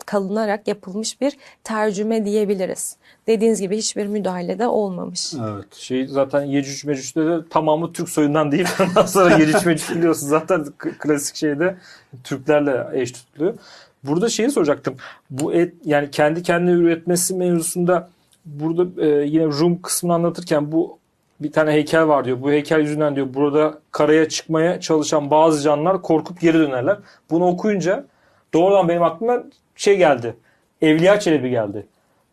kalınarak, 0.05 0.67
yapılmış 0.67 1.21
bir 1.21 1.37
tercüme 1.63 2.25
diyebiliriz. 2.25 2.97
Dediğiniz 3.27 3.61
gibi 3.61 3.77
hiçbir 3.77 4.07
müdahale 4.07 4.59
de 4.59 4.67
olmamış. 4.67 5.33
Evet. 5.33 5.75
Şey 5.75 6.07
zaten 6.07 6.43
Yecüc 6.43 6.87
Mecüc'te 6.87 7.25
de 7.25 7.37
tamamı 7.49 7.93
Türk 7.93 8.09
soyundan 8.09 8.51
değil. 8.51 8.67
Ondan 8.79 9.05
sonra 9.05 9.37
Yecüc 9.37 9.65
Mecüc 9.65 9.95
biliyorsun 9.95 10.27
zaten 10.27 10.65
klasik 10.77 11.35
şeyde 11.35 11.77
Türklerle 12.23 12.87
eş 12.93 13.11
tutuluyor. 13.11 13.53
Burada 14.03 14.29
şeyi 14.29 14.51
soracaktım. 14.51 14.95
Bu 15.29 15.53
et 15.53 15.73
yani 15.85 16.11
kendi 16.11 16.43
kendine 16.43 16.71
üretmesi 16.71 17.35
mevzusunda 17.35 18.09
burada 18.45 19.05
e, 19.05 19.25
yine 19.25 19.45
Rum 19.45 19.81
kısmını 19.81 20.13
anlatırken 20.13 20.71
bu 20.71 20.99
bir 21.39 21.51
tane 21.51 21.71
heykel 21.71 22.07
var 22.07 22.25
diyor. 22.25 22.41
Bu 22.41 22.51
heykel 22.51 22.79
yüzünden 22.79 23.15
diyor 23.15 23.27
burada 23.33 23.79
karaya 23.91 24.29
çıkmaya 24.29 24.79
çalışan 24.79 25.31
bazı 25.31 25.61
canlılar 25.63 26.01
korkup 26.01 26.41
geri 26.41 26.59
dönerler. 26.59 26.97
Bunu 27.29 27.47
okuyunca 27.47 28.05
doğrudan 28.53 28.89
benim 28.89 29.03
aklıma 29.03 29.43
şey 29.75 29.97
geldi. 29.97 30.35
Evliya 30.81 31.19
Çelebi 31.19 31.49
geldi. 31.49 31.85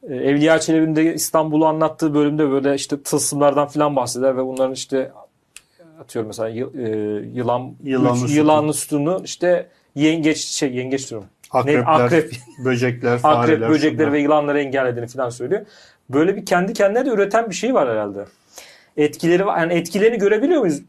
E, 0.08 0.14
Evliya 0.14 0.58
Çelebi'nin 0.60 0.96
de 0.96 1.14
İstanbul'u 1.14 1.66
anlattığı 1.66 2.14
bölümde 2.14 2.50
böyle 2.50 2.74
işte 2.74 3.02
tılsımlardan 3.02 3.68
falan 3.68 3.96
bahseder 3.96 4.36
ve 4.36 4.44
bunların 4.46 4.72
işte 4.72 5.12
atıyorum 6.00 6.26
mesela 6.26 6.48
e, 6.48 6.54
yılan 7.34 7.72
Yılanlı 7.84 8.24
üç- 8.24 8.36
yılanlı 8.36 8.74
sütunu 8.74 9.20
işte 9.24 9.68
yengeç 9.94 10.38
şey 10.38 10.74
yengeç 10.74 11.10
diyorum. 11.10 11.28
Akrepler, 11.50 11.80
Ne? 11.82 11.86
Akrep, 11.88 12.32
böcekler, 12.64 13.18
fareler. 13.18 13.54
akrep 13.56 13.68
böcekleri 13.68 13.98
şunlar. 13.98 14.12
ve 14.12 14.20
yılanları 14.20 14.60
engellediğini 14.60 15.08
falan 15.08 15.30
söylüyor. 15.30 15.66
Böyle 16.10 16.36
bir 16.36 16.46
kendi 16.46 16.72
kendine 16.72 17.06
de 17.06 17.10
üreten 17.10 17.50
bir 17.50 17.54
şey 17.54 17.74
var 17.74 17.88
herhalde. 17.88 18.24
Etkileri 18.96 19.46
var. 19.46 19.58
Yani 19.58 19.72
etkilerini 19.74 20.18
görebiliyor 20.18 20.60
muyuz? 20.60 20.82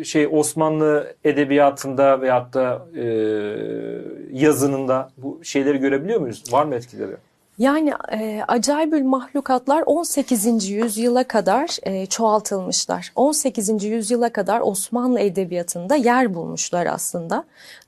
Ee, 0.00 0.04
Şey 0.04 0.26
Osmanlı 0.30 1.14
edebiyatında 1.24 2.20
veyahut 2.20 2.54
da 2.54 2.86
e, 2.96 3.04
yazınında 4.32 5.10
bu 5.16 5.40
şeyleri 5.44 5.78
görebiliyor 5.78 6.20
muyuz? 6.20 6.44
Var 6.52 6.64
mı 6.64 6.74
etkileri? 6.74 7.16
Yani 7.60 7.92
e, 8.12 8.42
acayibül 8.48 9.04
mahlukatlar 9.04 9.82
18. 9.86 10.68
yüzyıla 10.68 11.24
kadar 11.24 11.76
e, 11.82 12.06
çoğaltılmışlar. 12.06 13.12
18. 13.16 13.84
yüzyıla 13.84 14.32
kadar 14.32 14.60
Osmanlı 14.60 15.20
edebiyatında 15.20 15.96
yer 15.96 16.34
bulmuşlar 16.34 16.86
aslında. 16.86 17.44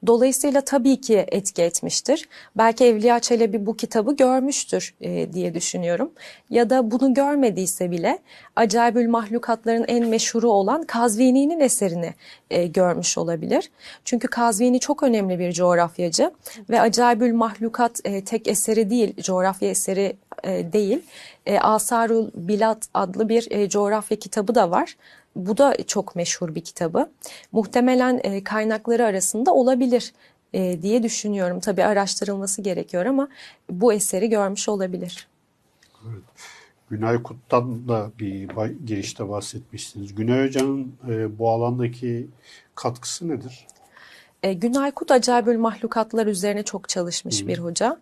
Dolayısıyla 0.06 0.60
tabii 0.60 1.00
ki 1.00 1.24
etki 1.28 1.62
etmiştir. 1.62 2.28
Belki 2.56 2.84
Evliya 2.84 3.20
Çelebi 3.20 3.66
bu 3.66 3.76
kitabı 3.76 4.16
görmüştür 4.16 4.94
e, 5.00 5.32
diye 5.32 5.54
düşünüyorum. 5.54 6.12
Ya 6.50 6.70
da 6.70 6.90
bunu 6.90 7.14
görmediyse 7.14 7.90
bile 7.90 8.18
acayibül 8.56 9.08
mahlukatların 9.08 9.84
en 9.88 10.06
meşhuru 10.06 10.50
olan 10.50 10.84
Kazvini'nin 10.84 11.60
eserini 11.60 12.14
e, 12.50 12.66
görmüş 12.66 13.18
olabilir. 13.18 13.70
Çünkü 14.04 14.28
Kazvini 14.28 14.80
çok 14.80 15.02
önemli 15.02 15.38
bir 15.38 15.52
coğrafyacı 15.52 16.30
ve 16.70 16.80
acayibül 16.80 17.34
mahlukat 17.34 18.00
e, 18.04 18.24
tek 18.24 18.48
eseri 18.48 18.90
değil, 18.90 19.22
coğrafya 19.22 19.61
eseri 19.66 20.16
e, 20.44 20.72
değil. 20.72 21.02
E, 21.46 21.58
Asarul 21.58 22.30
Bilat 22.34 22.88
adlı 22.94 23.28
bir 23.28 23.50
e, 23.50 23.68
coğrafya 23.68 24.18
kitabı 24.18 24.54
da 24.54 24.70
var. 24.70 24.96
Bu 25.36 25.58
da 25.58 25.76
çok 25.86 26.16
meşhur 26.16 26.54
bir 26.54 26.60
kitabı. 26.60 27.10
Muhtemelen 27.52 28.20
e, 28.22 28.44
kaynakları 28.44 29.04
arasında 29.04 29.54
olabilir 29.54 30.12
e, 30.52 30.82
diye 30.82 31.02
düşünüyorum. 31.02 31.60
Tabii 31.60 31.84
araştırılması 31.84 32.62
gerekiyor 32.62 33.06
ama 33.06 33.28
bu 33.70 33.92
eseri 33.92 34.28
görmüş 34.28 34.68
olabilir. 34.68 35.28
Günay 36.90 37.22
Kut'tan 37.22 37.88
da 37.88 38.10
bir 38.18 38.48
girişte 38.86 39.28
bahsetmiştiniz. 39.28 40.14
Günay 40.14 40.46
Hoca'nın 40.46 40.94
e, 41.08 41.38
bu 41.38 41.50
alandaki 41.50 42.26
katkısı 42.74 43.28
nedir? 43.28 43.66
E, 44.42 44.52
Günay 44.52 44.90
Kut 44.90 45.10
acayibül 45.10 45.58
mahlukatlar 45.58 46.26
üzerine 46.26 46.62
çok 46.62 46.88
çalışmış 46.88 47.46
bir 47.46 47.58
hoca. 47.58 48.00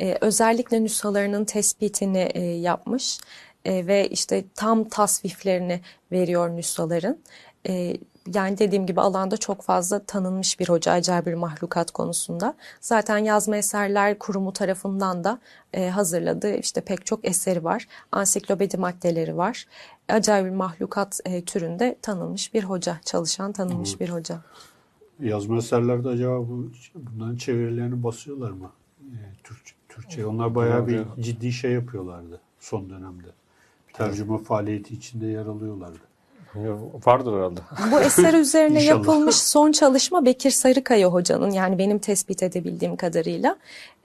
E, 0.00 0.18
özellikle 0.20 0.84
nüshalarının 0.84 1.44
tespitini 1.44 2.30
e, 2.34 2.40
yapmış 2.40 3.18
E, 3.64 3.86
ve 3.86 4.08
işte 4.08 4.44
tam 4.54 4.84
tasviflerini 4.84 5.80
veriyor 6.12 6.50
nüshaların. 6.50 7.18
E, 7.68 7.96
yani 8.34 8.58
dediğim 8.58 8.86
gibi 8.86 9.00
alanda 9.00 9.36
çok 9.36 9.62
fazla 9.62 10.04
tanınmış 10.04 10.60
bir 10.60 10.68
hoca 10.68 10.92
acayibül 10.92 11.36
mahlukat 11.36 11.90
konusunda. 11.90 12.54
Zaten 12.80 13.18
yazma 13.18 13.56
eserler 13.56 14.18
kurumu 14.18 14.52
tarafından 14.52 15.24
da 15.24 15.38
e, 15.72 15.88
hazırladığı 15.88 16.54
işte 16.56 16.80
pek 16.80 17.06
çok 17.06 17.24
eseri 17.24 17.64
var. 17.64 17.86
Ansiklopedi 18.12 18.76
maddeleri 18.76 19.36
var. 19.36 19.66
Acayibül 20.08 20.52
mahlukat 20.52 21.20
e, 21.24 21.44
türünde 21.44 21.96
tanınmış 22.02 22.54
bir 22.54 22.64
hoca, 22.64 23.00
çalışan 23.04 23.52
tanınmış 23.52 24.00
bir 24.00 24.08
hoca. 24.08 24.40
Yazma 25.20 25.56
eserlerde 25.56 26.08
acaba 26.08 26.38
bu 26.40 26.70
bunların 26.94 27.36
çevirilerini 27.36 28.02
basıyorlar 28.02 28.50
mı? 28.50 28.70
E, 29.00 29.18
Türkçe, 29.44 29.73
Türkçe. 29.94 30.26
Onlar 30.26 30.54
bayağı 30.54 30.86
bir 30.86 31.02
ciddi 31.20 31.52
şey 31.52 31.72
yapıyorlardı 31.72 32.40
son 32.60 32.90
dönemde. 32.90 33.28
Tercüme 33.92 34.38
faaliyeti 34.38 34.94
içinde 34.94 35.26
yer 35.26 35.46
alıyorlardı. 35.46 35.98
Vardır 37.06 37.36
herhalde. 37.36 37.60
Bu 37.92 38.00
eser 38.00 38.34
üzerine 38.34 38.82
yapılmış 38.82 39.36
son 39.36 39.72
çalışma 39.72 40.24
Bekir 40.24 40.50
Sarıkaya 40.50 41.08
hocanın 41.08 41.50
yani 41.50 41.78
benim 41.78 41.98
tespit 41.98 42.42
edebildiğim 42.42 42.96
kadarıyla 42.96 43.56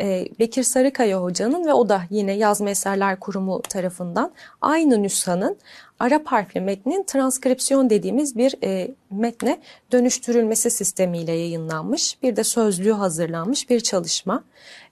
e, 0.02 0.28
Bekir 0.40 0.64
Sarıkaya 0.64 1.22
hocanın 1.22 1.66
ve 1.66 1.74
o 1.74 1.90
da 1.90 2.02
yine 2.10 2.32
Yazma 2.32 2.70
Eserler 2.70 3.20
Kurumu 3.20 3.62
tarafından 3.62 4.32
aynı 4.62 5.04
nüshanın 5.04 5.58
Arap 6.00 6.26
harfli 6.28 6.62
metnin 6.62 7.04
transkripsiyon 7.04 7.90
dediğimiz 7.90 8.38
bir 8.38 8.56
e, 8.64 8.92
metne 9.12 9.60
dönüştürülmesi 9.92 10.70
sistemiyle 10.72 11.32
yayınlanmış. 11.32 12.18
Bir 12.24 12.36
de 12.36 12.44
sözlüğü 12.44 12.92
hazırlanmış 12.92 13.70
bir 13.70 13.80
çalışma. 13.80 14.44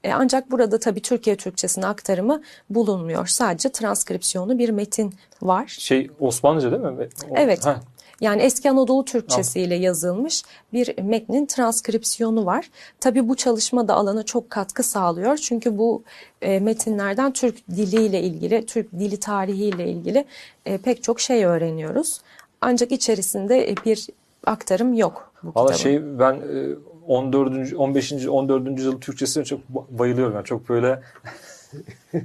E, 0.03 0.13
ancak 0.13 0.51
burada 0.51 0.79
tabii 0.79 1.01
Türkiye 1.01 1.35
Türkçesine 1.35 1.85
aktarımı 1.87 2.41
bulunmuyor. 2.69 3.27
Sadece 3.27 3.69
transkripsiyonu 3.71 4.57
bir 4.57 4.69
metin 4.69 5.13
var. 5.41 5.67
Şey 5.79 6.09
Osmanlıca 6.19 6.71
değil 6.71 6.83
mi? 6.83 7.07
O- 7.29 7.33
Evet. 7.37 7.65
Ha, 7.65 7.79
Yani 8.21 8.41
eski 8.41 8.71
Anadolu 8.71 9.06
Türkçesi 9.06 9.62
ile 9.62 9.75
yazılmış 9.75 10.43
bir 10.73 11.01
metnin 11.01 11.45
transkripsiyonu 11.45 12.45
var. 12.45 12.69
Tabii 12.99 13.30
bu 13.30 13.36
çalışma 13.36 13.88
da 13.88 13.93
alana 13.93 14.23
çok 14.23 14.49
katkı 14.49 14.84
sağlıyor. 14.84 15.38
Çünkü 15.38 15.77
bu 15.77 16.03
e, 16.41 16.60
metinlerden 16.60 17.34
Türk 17.34 17.67
diliyle 17.67 18.21
ilgili, 18.21 18.65
Türk 18.65 18.91
dili 18.91 19.17
tarihiyle 19.17 19.88
ilgili 19.89 20.25
e, 20.65 20.77
pek 20.77 21.03
çok 21.03 21.19
şey 21.19 21.45
öğreniyoruz. 21.45 22.21
Ancak 22.62 22.91
içerisinde 22.91 23.71
e, 23.71 23.75
bir 23.86 24.08
aktarım 24.45 24.93
yok 24.93 25.32
bu 25.43 25.51
Valla 25.56 25.73
şey 25.73 26.19
ben 26.19 26.34
e, 26.34 26.75
14. 27.08 27.73
15. 27.73 28.27
14. 28.27 28.67
yüzyıl 28.77 29.01
Türkçesine 29.01 29.43
çok 29.43 29.60
ba- 29.73 29.99
bayılıyorum. 29.99 30.36
Yani 30.36 30.45
çok 30.45 30.69
böyle 30.69 31.01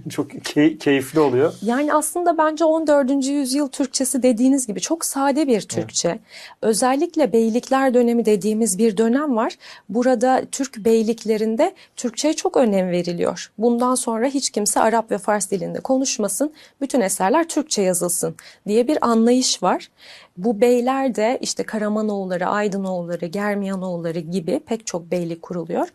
çok 0.11 0.31
key- 0.31 0.79
keyifli 0.79 1.21
oluyor. 1.21 1.55
Yani 1.63 1.95
aslında 1.95 2.39
bence 2.39 2.65
14. 2.65 3.27
yüzyıl 3.27 3.69
Türkçesi 3.69 4.23
dediğiniz 4.23 4.67
gibi 4.67 4.81
çok 4.81 5.05
sade 5.05 5.47
bir 5.47 5.61
Türkçe. 5.61 6.19
Özellikle 6.63 7.33
beylikler 7.33 7.95
dönemi 7.95 8.25
dediğimiz 8.25 8.79
bir 8.79 8.97
dönem 8.97 9.37
var. 9.37 9.59
Burada 9.89 10.43
Türk 10.53 10.77
beyliklerinde 10.85 11.75
Türkçe'ye 11.97 12.35
çok 12.35 12.57
önem 12.57 12.91
veriliyor. 12.91 13.53
Bundan 13.59 13.95
sonra 13.95 14.27
hiç 14.27 14.51
kimse 14.51 14.81
Arap 14.81 15.11
ve 15.11 15.19
Fars 15.19 15.51
dilinde 15.51 15.81
konuşmasın, 15.81 16.53
bütün 16.81 17.01
eserler 17.01 17.49
Türkçe 17.49 17.83
yazılsın 17.83 18.35
diye 18.67 18.89
bir 18.89 19.07
anlayış 19.07 19.63
var. 19.63 19.89
Bu 20.37 20.61
beyler 20.61 21.15
de 21.15 21.39
işte 21.41 21.63
Karamanoğulları, 21.63 22.47
Aydınoğulları, 22.47 23.27
Germiyanoğulları 23.27 24.19
gibi 24.19 24.61
pek 24.67 24.87
çok 24.87 25.11
beylik 25.11 25.43
kuruluyor. 25.43 25.89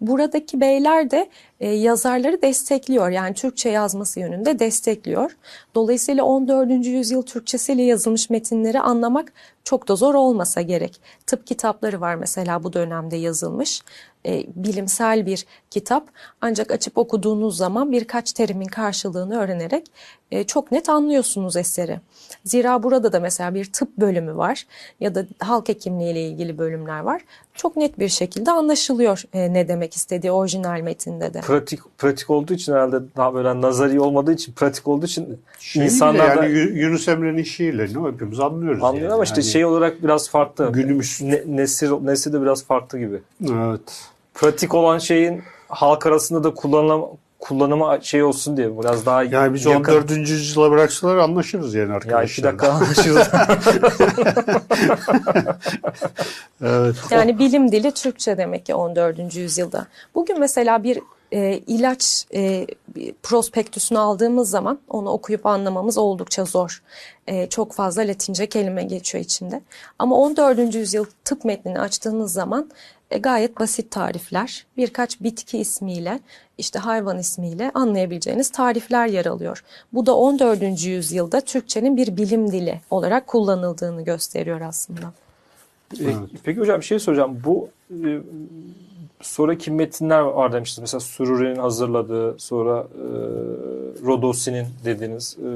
Buradaki 0.00 0.60
beyler 0.60 1.10
de 1.10 1.28
e, 1.60 1.70
yazarları 1.70 2.42
destekliyor. 2.42 3.10
Yani 3.10 3.34
Türkçe 3.44 3.68
yazması 3.68 4.20
yönünde 4.20 4.58
destekliyor. 4.58 5.36
Dolayısıyla 5.74 6.24
14. 6.24 6.86
yüzyıl 6.86 7.22
Türkçesiyle 7.22 7.82
yazılmış 7.82 8.30
metinleri 8.30 8.80
anlamak 8.80 9.32
çok 9.64 9.88
da 9.88 9.96
zor 9.96 10.14
olmasa 10.14 10.60
gerek. 10.60 11.00
Tıp 11.26 11.46
kitapları 11.46 12.00
var 12.00 12.14
mesela 12.14 12.64
bu 12.64 12.72
dönemde 12.72 13.16
yazılmış. 13.16 13.82
E, 14.26 14.44
bilimsel 14.56 15.26
bir 15.26 15.46
kitap 15.70 16.06
ancak 16.40 16.70
açıp 16.70 16.98
okuduğunuz 16.98 17.56
zaman 17.56 17.92
birkaç 17.92 18.32
terimin 18.32 18.66
karşılığını 18.66 19.40
öğrenerek 19.40 19.86
e, 20.30 20.44
çok 20.44 20.72
net 20.72 20.88
anlıyorsunuz 20.88 21.56
eseri. 21.56 22.00
Zira 22.44 22.82
burada 22.82 23.12
da 23.12 23.20
mesela 23.20 23.54
bir 23.54 23.72
tıp 23.72 23.96
bölümü 23.98 24.36
var 24.36 24.66
ya 25.00 25.14
da 25.14 25.26
halk 25.38 25.68
hekimliği 25.68 26.12
ile 26.12 26.28
ilgili 26.28 26.58
bölümler 26.58 27.00
var. 27.00 27.22
Çok 27.54 27.76
net 27.76 27.98
bir 27.98 28.08
şekilde 28.08 28.50
anlaşılıyor 28.50 29.22
e, 29.32 29.52
ne 29.52 29.68
demek 29.68 29.96
istediği 29.96 30.32
orijinal 30.32 30.80
metinde 30.80 31.34
de. 31.34 31.40
Pratik 31.40 31.80
pratik 31.98 32.30
olduğu 32.30 32.54
için 32.54 32.72
herhalde 32.72 32.96
daha 33.16 33.34
böyle 33.34 33.60
nazari 33.60 34.00
olmadığı 34.00 34.32
için 34.32 34.52
pratik 34.52 34.88
olduğu 34.88 35.06
için 35.06 35.40
Şey 35.58 35.84
insanlar 35.84 36.28
yani 36.28 36.38
da 36.40 36.46
Yunus 36.46 37.08
Emre'nin 37.08 37.42
şiirlerini 37.42 38.12
hepimiz 38.12 38.40
anlıyoruz. 38.40 38.84
anlıyor 38.84 39.04
yani. 39.04 39.14
ama 39.14 39.24
işte 39.24 39.40
Yani 39.40 39.50
şey 39.50 39.64
olarak 39.64 40.02
biraz 40.02 40.28
farklı. 40.30 40.72
günümüz 40.72 41.20
Ne, 41.22 41.42
nesir, 41.46 41.90
nesir 41.90 42.32
de 42.32 42.42
biraz 42.42 42.64
farklı 42.64 42.98
gibi. 42.98 43.20
evet. 43.48 44.08
Pratik 44.34 44.74
olan 44.74 44.98
şeyin 44.98 45.42
halk 45.68 46.06
arasında 46.06 46.44
da 46.44 46.54
kullanılan 46.54 47.04
kullanımı 47.38 47.98
şey 48.02 48.22
olsun 48.22 48.56
diye 48.56 48.78
biraz 48.78 49.06
daha 49.06 49.22
Yani 49.22 49.54
biz 49.54 49.64
yakın. 49.64 49.92
14. 49.92 50.10
yüzyıla 50.10 50.70
bıraksalar 50.70 51.16
anlaşırız 51.16 51.74
yani 51.74 51.90
Ya 51.90 51.96
iki 51.96 52.14
arkadaşlar. 52.14 52.44
dakika 52.44 52.72
anlaşırız. 52.72 53.28
Evet. 56.64 56.96
Yani 57.10 57.38
bilim 57.38 57.72
dili 57.72 57.92
Türkçe 57.92 58.38
demek 58.38 58.66
ki 58.66 58.74
14. 58.74 59.36
yüzyılda. 59.36 59.86
Bugün 60.14 60.40
mesela 60.40 60.82
bir 60.82 60.98
e, 61.32 61.60
ilaç 61.66 62.26
e, 62.34 62.66
bir 62.96 63.14
prospektüsünü 63.22 63.98
aldığımız 63.98 64.50
zaman 64.50 64.78
onu 64.88 65.10
okuyup 65.10 65.46
anlamamız 65.46 65.98
oldukça 65.98 66.44
zor. 66.44 66.82
E, 67.26 67.48
çok 67.48 67.72
fazla 67.72 68.02
Latince 68.02 68.46
kelime 68.46 68.82
geçiyor 68.82 69.24
içinde. 69.24 69.60
Ama 69.98 70.16
14. 70.16 70.74
yüzyıl 70.74 71.04
tıp 71.24 71.44
metnini 71.44 71.80
açtığınız 71.80 72.32
zaman 72.32 72.70
e, 73.10 73.18
gayet 73.18 73.60
basit 73.60 73.90
tarifler, 73.90 74.66
birkaç 74.76 75.20
bitki 75.20 75.58
ismiyle, 75.58 76.20
işte 76.58 76.78
hayvan 76.78 77.18
ismiyle 77.18 77.70
anlayabileceğiniz 77.74 78.50
tarifler 78.50 79.06
yer 79.06 79.26
alıyor. 79.26 79.64
Bu 79.92 80.06
da 80.06 80.16
14. 80.16 80.84
yüzyılda 80.84 81.40
Türkçenin 81.40 81.96
bir 81.96 82.16
bilim 82.16 82.52
dili 82.52 82.80
olarak 82.90 83.26
kullanıldığını 83.26 84.02
gösteriyor 84.04 84.60
aslında. 84.60 85.12
E, 86.00 86.06
Peki 86.44 86.60
hocam 86.60 86.80
bir 86.80 86.84
şey 86.84 86.98
soracağım. 86.98 87.40
Bu 87.44 87.68
e, 87.90 88.20
sonraki 89.20 89.70
metinler 89.70 90.20
var 90.20 90.52
demiştiniz. 90.52 90.80
Mesela 90.80 91.00
Sururi'nin 91.00 91.56
hazırladığı, 91.60 92.34
sonra 92.38 92.80
e, 92.80 93.06
Rodosi'nin 94.06 94.66
dediğiniz. 94.84 95.36
E, 95.38 95.48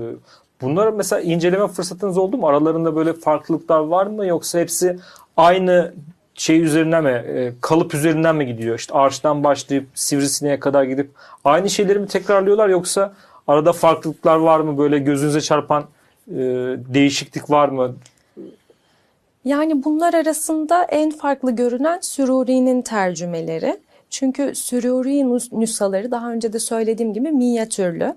bunları 0.60 0.92
mesela 0.92 1.22
inceleme 1.22 1.68
fırsatınız 1.68 2.18
oldu 2.18 2.36
mu? 2.36 2.48
Aralarında 2.48 2.96
böyle 2.96 3.12
farklılıklar 3.12 3.80
var 3.80 4.06
mı? 4.06 4.26
Yoksa 4.26 4.58
hepsi 4.58 4.98
aynı 5.36 5.94
şey 6.38 6.62
üzerinden 6.62 7.04
mi, 7.04 7.10
e, 7.10 7.52
kalıp 7.60 7.94
üzerinden 7.94 8.36
mi 8.36 8.46
gidiyor? 8.46 8.78
İşte 8.78 8.94
arştan 8.94 9.44
başlayıp 9.44 9.86
sivrisineğe 9.94 10.60
kadar 10.60 10.84
gidip 10.84 11.10
aynı 11.44 11.70
şeyleri 11.70 11.98
mi 11.98 12.06
tekrarlıyorlar? 12.06 12.68
Yoksa 12.68 13.14
arada 13.46 13.72
farklılıklar 13.72 14.36
var 14.36 14.60
mı? 14.60 14.78
Böyle 14.78 14.98
gözünüze 14.98 15.40
çarpan 15.40 15.84
e, 16.30 16.36
değişiklik 16.94 17.50
var 17.50 17.68
mı? 17.68 17.94
Yani 19.44 19.84
bunlar 19.84 20.14
arasında 20.14 20.84
en 20.84 21.10
farklı 21.10 21.50
görünen 21.50 21.98
Süruri'nin 22.00 22.82
tercümeleri. 22.82 23.76
Çünkü 24.10 24.54
Süruri 24.54 25.20
nüs- 25.20 25.60
nüshaları 25.60 26.10
daha 26.10 26.32
önce 26.32 26.52
de 26.52 26.58
söylediğim 26.58 27.14
gibi 27.14 27.30
minyatürlü. 27.32 28.14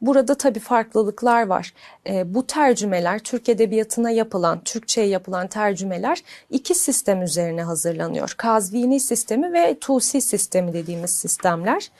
Burada 0.00 0.34
tabii 0.34 0.58
farklılıklar 0.58 1.46
var. 1.46 1.74
Ee, 2.06 2.34
bu 2.34 2.46
tercümeler 2.46 3.18
Türk 3.18 3.48
Edebiyatı'na 3.48 4.10
yapılan, 4.10 4.60
Türkçe'ye 4.64 5.06
yapılan 5.06 5.46
tercümeler 5.46 6.22
iki 6.50 6.74
sistem 6.74 7.22
üzerine 7.22 7.62
hazırlanıyor. 7.62 8.34
Kazvini 8.36 9.00
sistemi 9.00 9.52
ve 9.52 9.78
Tusi 9.80 10.20
sistemi 10.20 10.72
dediğimiz 10.72 11.10
sistemler. 11.10 11.90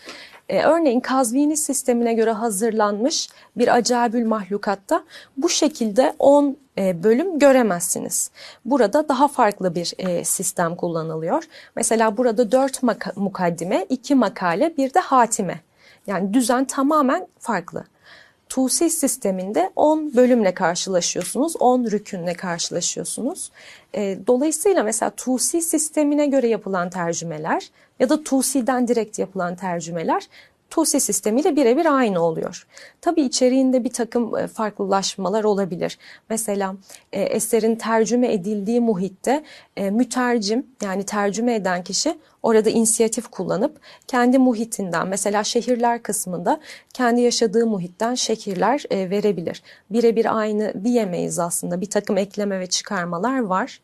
Ee, 0.49 0.63
örneğin 0.63 1.01
Kazvini 1.01 1.57
sistemine 1.57 2.15
göre 2.15 2.31
hazırlanmış 2.31 3.29
bir 3.57 3.77
acayibül 3.77 4.27
mahlukatta 4.27 5.05
bu 5.37 5.49
şekilde 5.49 6.15
10 6.19 6.57
e, 6.79 7.03
bölüm 7.03 7.39
göremezsiniz. 7.39 8.31
Burada 8.65 9.09
daha 9.09 9.29
farklı 9.29 9.75
bir 9.75 9.95
e, 9.99 10.25
sistem 10.25 10.77
kullanılıyor. 10.77 11.45
Mesela 11.77 12.17
burada 12.17 12.53
4 12.53 12.83
mukaddime, 13.17 13.87
2 13.89 14.15
makale, 14.15 14.77
bir 14.77 14.95
de 14.95 15.01
hatime. 15.01 15.61
Yani 16.09 16.35
düzen 16.35 16.65
tamamen 16.65 17.27
farklı. 17.39 17.85
Tusi 18.49 18.91
sisteminde 18.91 19.71
10 19.77 20.15
bölümle 20.15 20.55
karşılaşıyorsunuz, 20.55 21.57
10 21.57 21.85
rükünle 21.85 22.35
karşılaşıyorsunuz. 22.35 23.51
E, 23.95 24.19
dolayısıyla 24.27 24.83
mesela 24.83 25.11
Tusi 25.11 25.63
sistemine 25.63 26.27
göre 26.27 26.49
yapılan 26.49 26.91
tercümeler 26.91 27.71
ya 28.01 28.09
da 28.09 28.25
Tusi'den 28.25 28.89
direkt 28.89 29.19
yapılan 29.19 29.57
tercümeler 29.57 30.29
Tusi 30.71 31.01
sistemiyle 31.01 31.57
birebir 31.57 31.97
aynı 31.97 32.21
oluyor. 32.23 32.67
Tabii 33.01 33.23
içeriğinde 33.23 33.85
bir 33.85 33.93
takım 33.93 34.37
e, 34.37 34.47
farklılaşmalar 34.47 35.45
olabilir. 35.45 35.99
Mesela 36.31 36.77
e, 37.13 37.23
eserin 37.23 37.77
tercüme 37.77 38.33
edildiği 38.33 38.81
muhitte 38.81 39.45
e, 39.77 39.91
mütercim 39.91 40.67
yani 40.83 41.05
tercüme 41.05 41.55
eden 41.55 41.85
kişi 41.85 42.19
orada 42.43 42.71
inisiyatif 42.71 43.29
kullanıp 43.29 43.81
kendi 44.07 44.39
muhitinden 44.39 45.09
mesela 45.09 45.45
şehirler 45.45 46.03
kısmında 46.03 46.61
kendi 46.95 47.21
yaşadığı 47.21 47.67
muhitten 47.67 48.15
şehirler 48.15 48.85
verebilir. 48.91 49.63
Birebir 49.91 50.39
aynı 50.39 50.85
diyemeyiz 50.85 51.39
aslında 51.39 51.81
bir 51.81 51.91
takım 51.91 52.17
ekleme 52.17 52.61
ve 52.61 52.67
çıkarmalar 52.67 53.39
var. 53.39 53.81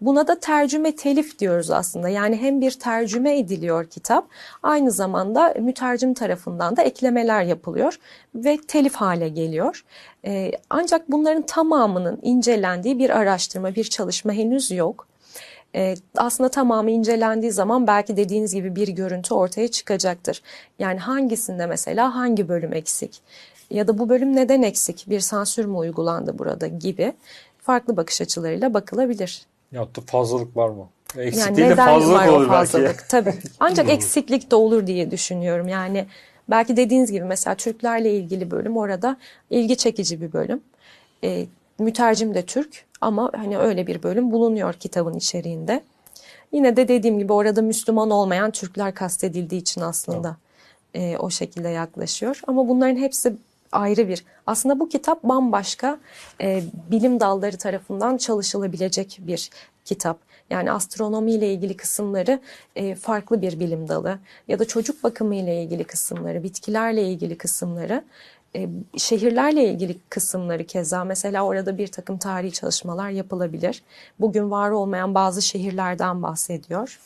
Buna 0.00 0.26
da 0.26 0.40
tercüme 0.40 0.96
telif 0.96 1.38
diyoruz 1.38 1.70
aslında. 1.70 2.08
Yani 2.08 2.36
hem 2.36 2.60
bir 2.60 2.70
tercüme 2.70 3.38
ediliyor 3.38 3.86
kitap, 3.90 4.28
aynı 4.62 4.90
zamanda 4.90 5.54
mütercim 5.60 6.14
tarafından 6.14 6.76
da 6.76 6.82
eklemeler 6.82 7.42
yapılıyor 7.42 7.98
ve 8.34 8.58
telif 8.68 8.94
hale 8.94 9.28
geliyor. 9.28 9.84
Ee, 10.24 10.52
ancak 10.70 11.10
bunların 11.12 11.42
tamamının 11.42 12.18
incelendiği 12.22 12.98
bir 12.98 13.10
araştırma, 13.10 13.74
bir 13.74 13.84
çalışma 13.84 14.32
henüz 14.32 14.70
yok. 14.70 15.06
Ee, 15.74 15.94
aslında 16.16 16.48
tamamı 16.48 16.90
incelendiği 16.90 17.52
zaman 17.52 17.86
belki 17.86 18.16
dediğiniz 18.16 18.54
gibi 18.54 18.76
bir 18.76 18.88
görüntü 18.88 19.34
ortaya 19.34 19.68
çıkacaktır. 19.68 20.42
Yani 20.78 20.98
hangisinde 20.98 21.66
mesela 21.66 22.14
hangi 22.14 22.48
bölüm 22.48 22.72
eksik 22.72 23.20
ya 23.70 23.88
da 23.88 23.98
bu 23.98 24.08
bölüm 24.08 24.36
neden 24.36 24.62
eksik, 24.62 25.04
bir 25.08 25.20
sansür 25.20 25.64
mü 25.64 25.76
uygulandı 25.76 26.38
burada 26.38 26.66
gibi 26.66 27.12
farklı 27.58 27.96
bakış 27.96 28.20
açılarıyla 28.20 28.74
bakılabilir. 28.74 29.46
Ya 29.74 29.82
da 29.82 30.00
fazlalık 30.06 30.56
var 30.56 30.68
mı? 30.68 30.88
Eksik 31.18 31.40
Yani 31.40 31.56
değil 31.56 31.70
de 31.70 31.76
fazlalık 31.76 32.20
var 32.20 32.28
olur 32.28 32.48
fazlalık? 32.48 32.86
belki. 32.86 33.08
Tabii. 33.08 33.34
Ancak 33.60 33.90
eksiklik 33.90 34.50
de 34.50 34.56
olur 34.56 34.86
diye 34.86 35.10
düşünüyorum. 35.10 35.68
Yani 35.68 36.06
belki 36.50 36.76
dediğiniz 36.76 37.12
gibi 37.12 37.24
mesela 37.24 37.54
Türklerle 37.54 38.14
ilgili 38.14 38.50
bölüm 38.50 38.76
orada 38.76 39.16
ilgi 39.50 39.76
çekici 39.76 40.20
bir 40.20 40.32
bölüm. 40.32 40.60
E, 41.24 41.46
mütercim 41.78 42.34
de 42.34 42.42
Türk 42.42 42.84
ama 43.00 43.30
hani 43.36 43.58
öyle 43.58 43.86
bir 43.86 44.02
bölüm 44.02 44.32
bulunuyor 44.32 44.74
kitabın 44.74 45.14
içeriğinde. 45.14 45.82
Yine 46.52 46.76
de 46.76 46.88
dediğim 46.88 47.18
gibi 47.18 47.32
orada 47.32 47.62
Müslüman 47.62 48.10
olmayan 48.10 48.50
Türkler 48.50 48.94
kastedildiği 48.94 49.60
için 49.60 49.80
aslında 49.80 50.36
e, 50.94 51.16
o 51.16 51.30
şekilde 51.30 51.68
yaklaşıyor. 51.68 52.40
Ama 52.46 52.68
bunların 52.68 52.96
hepsi 52.96 53.36
ayrı 53.74 54.08
bir. 54.08 54.24
Aslında 54.46 54.80
bu 54.80 54.88
kitap 54.88 55.22
bambaşka 55.22 55.98
e, 56.40 56.62
bilim 56.90 57.20
dalları 57.20 57.56
tarafından 57.56 58.16
çalışılabilecek 58.16 59.18
bir 59.22 59.50
kitap. 59.84 60.18
Yani 60.50 60.72
astronomi 60.72 61.32
ile 61.32 61.52
ilgili 61.52 61.76
kısımları 61.76 62.40
e, 62.76 62.94
farklı 62.94 63.42
bir 63.42 63.60
bilim 63.60 63.88
dalı 63.88 64.18
ya 64.48 64.58
da 64.58 64.64
çocuk 64.64 65.04
bakımı 65.04 65.34
ile 65.34 65.62
ilgili 65.62 65.84
kısımları, 65.84 66.42
bitkilerle 66.42 67.08
ilgili 67.08 67.38
kısımları, 67.38 68.04
e, 68.56 68.68
şehirlerle 68.96 69.64
ilgili 69.64 69.98
kısımları 70.08 70.64
keza 70.66 71.04
mesela 71.04 71.44
orada 71.44 71.78
bir 71.78 71.86
takım 71.86 72.18
tarihi 72.18 72.52
çalışmalar 72.52 73.10
yapılabilir. 73.10 73.82
Bugün 74.20 74.50
var 74.50 74.70
olmayan 74.70 75.14
bazı 75.14 75.42
şehirlerden 75.42 76.22
bahsediyor. 76.22 77.00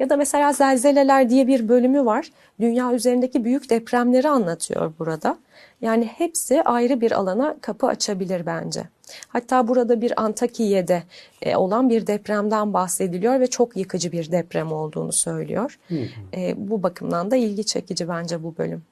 Ya 0.00 0.10
da 0.10 0.16
mesela 0.16 0.52
zelzeleler 0.52 1.30
diye 1.30 1.46
bir 1.46 1.68
bölümü 1.68 2.04
var. 2.04 2.30
Dünya 2.60 2.92
üzerindeki 2.92 3.44
büyük 3.44 3.70
depremleri 3.70 4.28
anlatıyor 4.28 4.92
burada. 4.98 5.38
Yani 5.80 6.04
hepsi 6.04 6.62
ayrı 6.62 7.00
bir 7.00 7.12
alana 7.12 7.56
kapı 7.60 7.86
açabilir 7.86 8.46
bence. 8.46 8.84
Hatta 9.28 9.68
burada 9.68 10.00
bir 10.00 10.22
Antakiye'de 10.22 11.02
e, 11.42 11.56
olan 11.56 11.88
bir 11.88 12.06
depremden 12.06 12.72
bahsediliyor 12.72 13.40
ve 13.40 13.46
çok 13.46 13.76
yıkıcı 13.76 14.12
bir 14.12 14.32
deprem 14.32 14.72
olduğunu 14.72 15.12
söylüyor. 15.12 15.78
Hı 15.88 15.94
hı. 15.94 16.36
E, 16.36 16.54
bu 16.56 16.82
bakımdan 16.82 17.30
da 17.30 17.36
ilgi 17.36 17.64
çekici 17.66 18.08
bence 18.08 18.42
bu 18.42 18.54
bölüm. 18.58 18.82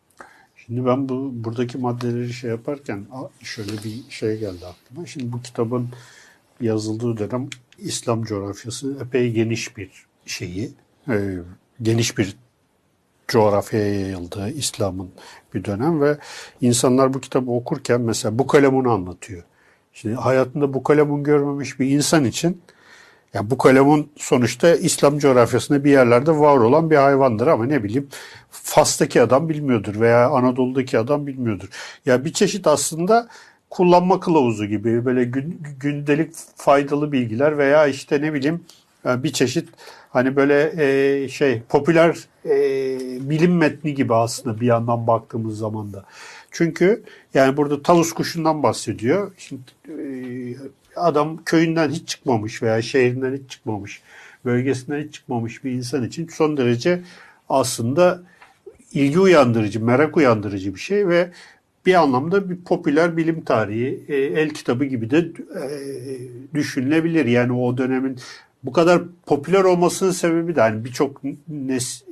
Şimdi 0.57 0.87
ben 0.87 1.09
bu 1.09 1.31
buradaki 1.33 1.79
maddeleri 1.79 2.33
şey 2.33 2.51
yaparken 2.51 3.07
şöyle 3.43 3.73
bir 3.73 4.11
şey 4.11 4.39
geldi 4.39 4.67
aklıma. 4.67 5.07
Şimdi 5.07 5.33
bu 5.33 5.43
kitabın 5.43 5.89
yazıldığı 6.61 7.17
dönem 7.17 7.49
İslam 7.79 8.23
coğrafyası 8.23 8.97
epey 9.07 9.33
geniş 9.33 9.77
bir 9.77 9.91
şeyi, 10.27 10.73
e, 11.09 11.17
geniş 11.83 12.19
bir 12.19 12.37
coğrafyaya 13.29 14.01
yayıldı 14.01 14.51
İslam'ın 14.51 15.11
bir 15.55 15.65
dönem 15.65 16.01
ve 16.01 16.19
insanlar 16.61 17.15
bu 17.15 17.21
kitabı 17.21 17.51
okurken 17.51 18.01
mesela 18.01 18.39
bu 18.39 18.47
kalemunu 18.47 18.91
anlatıyor. 18.91 19.43
Şimdi 19.93 20.15
hayatında 20.15 20.75
bu 20.75 20.83
kalemun 20.83 21.23
görmemiş 21.23 21.81
bir 21.81 21.91
insan 21.91 22.25
için 22.25 22.63
yani 23.35 23.51
bu 23.51 23.59
kalemun 23.59 24.11
sonuçta 24.17 24.75
İslam 24.75 25.19
coğrafyasında 25.19 25.85
bir 25.85 25.91
yerlerde 25.91 26.31
var 26.31 26.57
olan 26.57 26.91
bir 26.91 26.97
hayvandır 26.97 27.47
ama 27.47 27.67
ne 27.67 27.85
bileyim 27.85 28.09
Fas'taki 28.51 29.23
adam 29.23 29.49
bilmiyordur 29.49 30.01
veya 30.01 30.31
Anadolu'daki 30.31 30.99
adam 30.99 31.27
bilmiyordur. 31.27 31.69
Ya 32.07 32.25
bir 32.25 32.33
çeşit 32.33 32.67
aslında 32.67 33.29
kullanma 33.71 34.21
kılavuzu 34.21 34.67
gibi 34.67 35.05
böyle 35.05 35.25
gündelik 35.81 36.35
faydalı 36.57 37.13
bilgiler 37.13 37.59
veya 37.59 37.87
işte 37.87 38.23
ne 38.23 38.35
bileyim 38.35 38.65
bir 39.05 39.33
çeşit 39.33 39.69
hani 40.11 40.37
böyle 40.37 40.73
e, 40.79 41.29
şey 41.29 41.63
popüler 41.69 42.19
e, 42.45 42.51
bilim 43.31 43.57
metni 43.57 43.95
gibi 43.95 44.15
aslında 44.15 44.61
bir 44.61 44.67
yandan 44.67 45.07
baktığımız 45.07 45.59
zaman 45.59 45.93
da. 45.93 46.05
Çünkü 46.51 47.03
yani 47.35 47.57
burada 47.57 47.83
tavus 47.83 48.13
kuşundan 48.13 48.63
bahsediyor. 48.63 49.33
Şimdi 49.39 49.63
e, 49.89 49.97
adam 50.97 51.45
köyünden 51.45 51.91
hiç 51.91 52.09
çıkmamış 52.09 52.63
veya 52.63 52.83
şehrinden 52.83 53.33
hiç 53.35 53.51
çıkmamış, 53.51 54.03
bölgesinden 54.45 55.03
hiç 55.03 55.15
çıkmamış 55.15 55.65
bir 55.65 55.71
insan 55.71 56.05
için 56.05 56.29
son 56.29 56.57
derece 56.57 57.01
aslında 57.49 58.23
ilgi 58.93 59.19
uyandırıcı, 59.19 59.85
merak 59.85 60.17
uyandırıcı 60.17 60.75
bir 60.75 60.81
şey 60.81 61.09
ve 61.09 61.31
bir 61.87 61.95
anlamda 61.95 62.51
bir 62.51 62.57
popüler 62.57 63.17
bilim 63.17 63.45
tarihi, 63.45 64.05
e, 64.09 64.17
el 64.17 64.51
kitabı 64.51 64.85
gibi 64.85 65.11
de 65.11 65.19
e, 65.19 65.65
düşünülebilir. 66.55 67.25
Yani 67.27 67.53
o 67.53 67.79
dönemin 67.79 68.19
bu 68.69 68.73
kadar 68.73 69.03
popüler 69.27 69.65
olmasının 69.65 70.11
sebebi 70.11 70.57
de 70.57 70.61
hani 70.61 70.85
birçok 70.85 71.21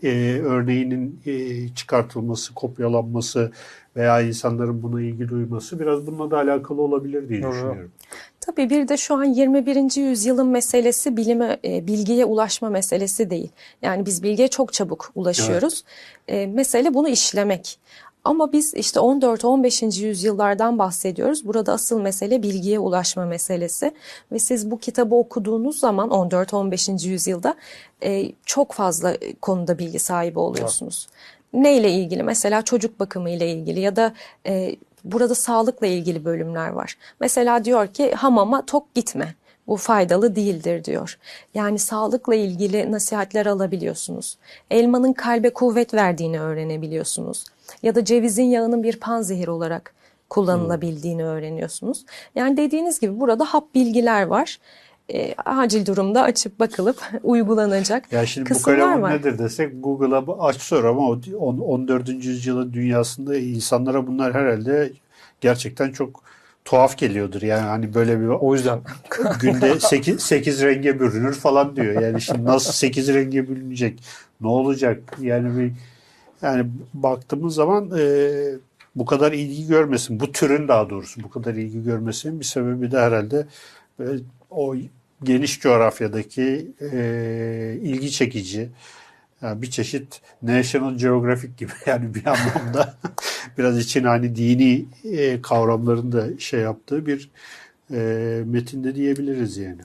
e, 0.03 0.40
örneğinin 0.40 1.21
e, 1.27 1.69
çıkartılması, 1.75 2.55
kopyalanması 2.55 3.53
veya 3.97 4.21
insanların 4.21 4.83
buna 4.83 5.03
ilgi 5.03 5.29
duyması 5.29 5.81
biraz 5.81 6.07
bununla 6.07 6.31
da 6.31 6.37
alakalı 6.37 6.83
olabilir 6.83 7.29
diye 7.29 7.38
düşünüyorum. 7.38 7.90
Tabii 8.40 8.71
bir 8.71 8.88
de 8.88 8.97
şu 8.97 9.14
an 9.14 9.25
21. 9.25 9.97
yüzyılın 10.01 10.49
meselesi 10.49 11.16
bilime, 11.16 11.59
e, 11.64 11.87
bilgiye 11.87 12.25
ulaşma 12.25 12.71
meselesi 12.71 13.31
değil. 13.31 13.49
Yani 13.83 14.07
biz 14.07 14.23
bilgiye 14.23 14.49
çok 14.49 14.73
çabuk 14.73 15.12
ulaşıyoruz. 15.14 15.85
Evet. 16.29 16.49
E, 16.49 16.53
mesele 16.53 16.95
bunu 16.95 17.09
işlemek. 17.09 17.79
Ama 18.27 18.53
biz 18.53 18.75
işte 18.75 19.01
14-15. 19.01 20.03
yüzyıllardan 20.03 20.79
bahsediyoruz. 20.79 21.47
Burada 21.47 21.73
asıl 21.73 22.01
mesele 22.01 22.43
bilgiye 22.43 22.79
ulaşma 22.79 23.25
meselesi. 23.25 23.93
Ve 24.33 24.39
siz 24.39 24.71
bu 24.71 24.79
kitabı 24.79 25.15
okuduğunuz 25.15 25.79
zaman 25.79 26.09
14-15. 26.09 27.09
yüzyılda 27.09 27.55
e, 28.03 28.33
çok 28.47 28.73
fazla 28.73 29.17
konuda 29.41 29.79
bilgi 29.79 29.99
sahibi 29.99 30.39
oluyorsunuz. 30.39 31.07
Evet. 31.11 31.65
Ne 31.65 31.77
ile 31.77 31.91
ilgili? 31.91 32.23
Mesela 32.23 32.62
çocuk 32.62 33.01
bakımı 33.01 33.31
ile 33.31 33.51
ilgili 33.53 33.81
ya 33.81 33.97
da 33.97 34.12
e, 34.47 34.77
burada 35.05 35.35
sağlıkla 35.35 35.87
ilgili 35.87 36.25
bölümler 36.25 36.69
var. 36.69 36.99
Mesela 37.21 37.65
diyor 37.65 37.87
ki 37.87 38.12
hamama 38.15 38.67
tok 38.67 38.95
gitme. 38.95 39.35
Bu 39.68 39.76
faydalı 39.76 40.37
değildir 40.37 40.85
diyor. 40.85 41.18
Yani 41.55 41.79
sağlıkla 41.79 42.35
ilgili 42.35 42.92
nasihatler 42.92 43.46
alabiliyorsunuz. 43.46 44.38
Elmanın 44.70 45.12
kalbe 45.12 45.50
kuvvet 45.50 45.94
verdiğini 45.94 46.40
öğrenebiliyorsunuz 46.40 47.44
ya 47.83 47.94
da 47.94 48.05
cevizin 48.05 48.44
yağının 48.44 48.83
bir 48.83 49.00
panzehir 49.00 49.48
olarak 49.48 49.94
kullanılabildiğini 50.31 51.22
hmm. 51.22 51.29
öğreniyorsunuz. 51.29 52.05
Yani 52.35 52.57
dediğiniz 52.57 53.00
gibi 53.00 53.20
burada 53.20 53.44
hap 53.44 53.74
bilgiler 53.74 54.26
var. 54.26 54.59
E, 55.12 55.35
acil 55.35 55.87
durumda 55.87 56.22
açıp 56.22 56.61
bakılıp 56.61 56.96
uygulanacak 57.22 58.12
ya 58.12 58.26
şimdi 58.26 58.48
kısımlar 58.48 58.79
bu 58.79 58.83
kalemun 58.83 59.02
var. 59.02 59.12
nedir 59.12 59.38
desek 59.38 59.72
Google'a 59.85 60.46
aç 60.46 60.57
sor 60.57 60.85
ama 60.85 61.18
14. 61.38 62.09
yüzyılın 62.09 62.72
dünyasında 62.72 63.37
insanlara 63.37 64.07
bunlar 64.07 64.35
herhalde 64.35 64.92
gerçekten 65.40 65.92
çok 65.92 66.22
tuhaf 66.66 66.98
geliyordur. 66.98 67.42
Yani 67.42 67.62
hani 67.62 67.94
böyle 67.94 68.20
bir 68.20 68.26
o 68.26 68.55
yüzden 68.55 68.81
günde 69.40 69.81
8, 69.81 70.22
8 70.22 70.62
renge 70.62 71.00
bürünür 71.00 71.35
falan 71.35 71.76
diyor. 71.76 72.02
Yani 72.02 72.20
şimdi 72.20 72.44
nasıl 72.44 72.72
8 72.72 73.14
renge 73.14 73.48
bürünecek? 73.48 74.02
Ne 74.40 74.48
olacak? 74.48 75.02
Yani 75.20 75.59
bir 75.59 75.72
yani 76.42 76.66
baktığımız 76.94 77.55
zaman 77.55 77.90
e, 77.98 78.29
bu 78.96 79.07
kadar 79.07 79.33
ilgi 79.33 79.66
görmesin, 79.66 80.20
bu 80.20 80.33
türün 80.33 80.68
daha 80.68 80.90
doğrusu 80.90 81.22
bu 81.22 81.31
kadar 81.31 81.55
ilgi 81.55 81.85
görmesinin 81.85 82.40
bir 82.40 82.44
sebebi 82.44 82.90
de 82.90 82.98
herhalde 82.98 83.46
e, 84.00 84.05
o 84.50 84.74
geniş 85.22 85.61
coğrafyadaki 85.61 86.70
e, 86.92 87.79
ilgi 87.83 88.11
çekici, 88.11 88.68
yani 89.42 89.62
bir 89.62 89.70
çeşit 89.70 90.20
National 90.42 90.94
Geographic 90.94 91.52
gibi 91.57 91.72
yani 91.87 92.14
bir 92.14 92.26
anlamda 92.26 92.94
biraz 93.59 93.78
için 93.78 94.04
hani 94.04 94.37
dini 94.37 94.85
e, 95.04 95.42
kavramların 95.42 96.12
da 96.12 96.38
şey 96.38 96.61
yaptığı 96.61 97.06
bir 97.06 97.30
e, 97.90 98.42
metinde 98.46 98.94
diyebiliriz 98.94 99.56
yani. 99.56 99.80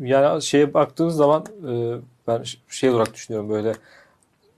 Yani 0.00 0.42
şeye 0.42 0.74
baktığınız 0.74 1.14
zaman 1.14 1.46
e, 1.68 1.94
ben 2.26 2.44
şey 2.68 2.90
olarak 2.90 3.14
düşünüyorum 3.14 3.50
böyle 3.50 3.72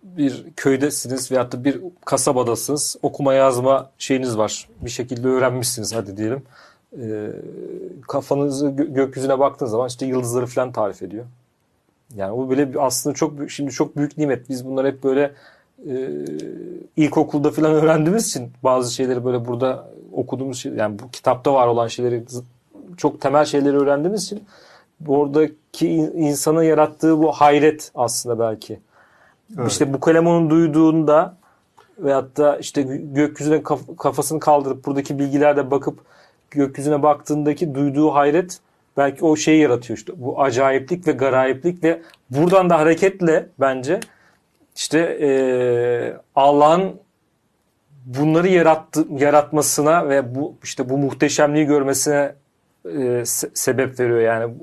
bir 0.02 0.44
köydesiniz 0.56 1.32
veyahut 1.32 1.52
da 1.52 1.64
bir 1.64 1.80
kasabadasınız. 2.04 2.96
Okuma 3.02 3.34
yazma 3.34 3.90
şeyiniz 3.98 4.38
var. 4.38 4.68
Bir 4.80 4.90
şekilde 4.90 5.28
öğrenmişsiniz 5.28 5.94
hadi 5.94 6.16
diyelim. 6.16 6.42
E, 7.00 7.30
kafanızı 8.08 8.66
gö- 8.66 8.94
gökyüzüne 8.94 9.38
baktığınız 9.38 9.70
zaman 9.70 9.88
işte 9.88 10.06
yıldızları 10.06 10.46
falan 10.46 10.72
tarif 10.72 11.02
ediyor. 11.02 11.24
Yani 12.16 12.36
bu 12.36 12.50
böyle 12.50 12.78
aslında 12.78 13.14
çok 13.14 13.50
şimdi 13.50 13.70
çok 13.70 13.96
büyük 13.96 14.18
nimet. 14.18 14.48
Biz 14.48 14.66
bunları 14.66 14.86
hep 14.86 15.04
böyle 15.04 15.32
e, 15.88 16.10
ilkokulda 16.96 17.50
falan 17.50 17.72
öğrendiğimiz 17.72 18.28
için 18.28 18.50
bazı 18.62 18.94
şeyleri 18.94 19.24
böyle 19.24 19.46
burada 19.46 19.88
okuduğumuz 20.12 20.58
şey 20.58 20.72
yani 20.72 20.98
bu 20.98 21.10
kitapta 21.10 21.54
var 21.54 21.66
olan 21.66 21.88
şeyleri 21.88 22.24
çok 22.96 23.20
temel 23.20 23.44
şeyleri 23.44 23.76
öğrendiğimiz 23.76 24.24
için 24.24 24.44
oradaki 25.06 25.88
insana 25.88 26.64
yarattığı 26.64 27.18
bu 27.18 27.32
hayret 27.32 27.90
aslında 27.94 28.38
belki. 28.38 28.80
Evet. 29.58 29.70
İşte 29.70 29.92
bu 29.92 30.00
kalemonun 30.00 30.50
duyduğunda 30.50 31.36
veyahut 31.98 32.36
da 32.36 32.56
işte 32.56 32.82
gökyüzüne 33.14 33.62
kafasını 33.98 34.40
kaldırıp 34.40 34.86
buradaki 34.86 35.18
bilgilerde 35.18 35.70
bakıp 35.70 35.98
gökyüzüne 36.50 37.02
baktığındaki 37.02 37.74
duyduğu 37.74 38.14
hayret 38.14 38.58
belki 38.96 39.24
o 39.24 39.36
şeyi 39.36 39.60
yaratıyor 39.60 39.98
işte 39.98 40.12
bu 40.16 40.42
acayiplik 40.42 41.06
ve 41.06 41.12
garayiplik 41.12 41.84
ve 41.84 42.02
buradan 42.30 42.70
da 42.70 42.78
hareketle 42.78 43.46
bence 43.60 44.00
işte 44.76 44.98
e, 44.98 45.30
Allah'ın 46.34 47.00
bunları 48.06 48.48
yarattı, 48.48 49.06
yaratmasına 49.18 50.08
ve 50.08 50.34
bu 50.34 50.54
işte 50.62 50.88
bu 50.88 50.98
muhteşemliği 50.98 51.66
görmesine 51.66 52.34
e, 52.84 52.88
se- 53.22 53.50
sebep 53.54 54.00
veriyor 54.00 54.20
yani 54.20 54.54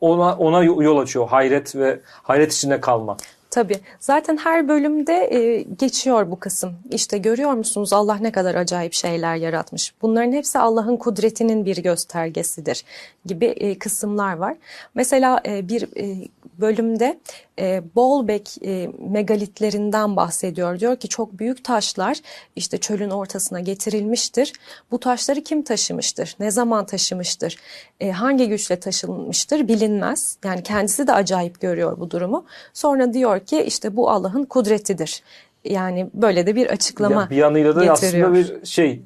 ona 0.00 0.36
ona 0.36 0.64
yol 0.64 0.98
açıyor 0.98 1.28
hayret 1.28 1.76
ve 1.76 2.00
hayret 2.04 2.52
içinde 2.52 2.80
kalma. 2.80 3.16
Tabii. 3.52 3.80
Zaten 4.00 4.36
her 4.36 4.68
bölümde 4.68 5.34
e, 5.34 5.62
geçiyor 5.62 6.30
bu 6.30 6.38
kısım. 6.38 6.74
İşte 6.90 7.18
görüyor 7.18 7.52
musunuz 7.52 7.92
Allah 7.92 8.14
ne 8.16 8.32
kadar 8.32 8.54
acayip 8.54 8.92
şeyler 8.92 9.36
yaratmış. 9.36 9.94
Bunların 10.02 10.32
hepsi 10.32 10.58
Allah'ın 10.58 10.96
kudretinin 10.96 11.66
bir 11.66 11.76
göstergesidir 11.76 12.84
gibi 13.26 13.46
e, 13.46 13.78
kısımlar 13.78 14.36
var. 14.36 14.56
Mesela 14.94 15.40
e, 15.46 15.68
bir 15.68 15.82
e, 15.96 16.28
bölümde 16.60 17.18
e, 17.58 17.82
Bolbek 17.94 18.58
e, 18.64 18.90
megalitlerinden 19.08 20.16
bahsediyor. 20.16 20.80
Diyor 20.80 20.96
ki 20.96 21.08
çok 21.08 21.38
büyük 21.38 21.64
taşlar 21.64 22.20
işte 22.56 22.78
çölün 22.78 23.10
ortasına 23.10 23.60
getirilmiştir. 23.60 24.52
Bu 24.90 25.00
taşları 25.00 25.42
kim 25.42 25.62
taşımıştır? 25.62 26.36
Ne 26.40 26.50
zaman 26.50 26.86
taşımıştır? 26.86 27.56
E, 28.00 28.10
hangi 28.10 28.48
güçle 28.48 28.80
taşınmıştır? 28.80 29.68
Bilinmez. 29.68 30.36
Yani 30.44 30.62
kendisi 30.62 31.06
de 31.06 31.12
acayip 31.12 31.60
görüyor 31.60 32.00
bu 32.00 32.10
durumu. 32.10 32.44
Sonra 32.74 33.12
diyor 33.12 33.40
ki 33.44 33.62
işte 33.62 33.96
bu 33.96 34.10
Allah'ın 34.10 34.44
kudretidir. 34.44 35.22
Yani 35.64 36.10
böyle 36.14 36.46
de 36.46 36.56
bir 36.56 36.66
açıklama 36.66 37.22
Ya 37.22 37.30
bir 37.30 37.36
yanıyla 37.36 37.76
da 37.76 37.84
getiriyor. 37.84 38.28
aslında 38.28 38.60
bir 38.60 38.66
şey 38.66 39.02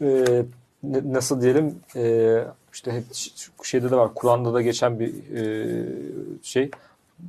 e, 0.00 0.24
nasıl 1.04 1.42
diyelim 1.42 1.74
e, 1.96 2.36
işte 2.72 2.92
hep 2.92 3.04
şeyde 3.64 3.90
de 3.90 3.96
var 3.96 4.14
Kur'an'da 4.14 4.54
da 4.54 4.62
geçen 4.62 5.00
bir 5.00 5.36
e, 5.36 5.86
şey 6.42 6.70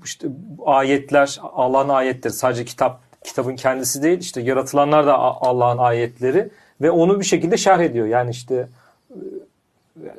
işte 0.06 0.28
ayetler 0.66 1.40
Allah'ın 1.54 1.90
ayetleri 1.90 2.34
sadece 2.34 2.66
kitap 2.66 3.00
kitabın 3.24 3.56
kendisi 3.56 4.04
değil 4.04 4.20
işte 4.20 4.42
yaratılanlar 4.42 5.08
da 5.08 5.18
Allah'ın 5.18 5.78
ayetleri 5.78 6.50
ve 6.82 6.92
onu 6.92 7.20
bir 7.20 7.26
şekilde 7.26 7.58
şerh 7.58 7.80
ediyor. 7.80 8.08
Yani 8.08 8.32
işte 8.32 8.68
e, 9.10 9.18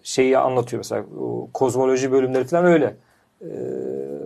şeyi 0.03 0.39
anlatıyor 0.39 0.80
mesela 0.80 1.05
o 1.20 1.49
kozmoloji 1.55 2.12
bölümleri 2.12 2.45
falan 2.45 2.64
öyle. 2.64 2.95
E, 3.41 3.49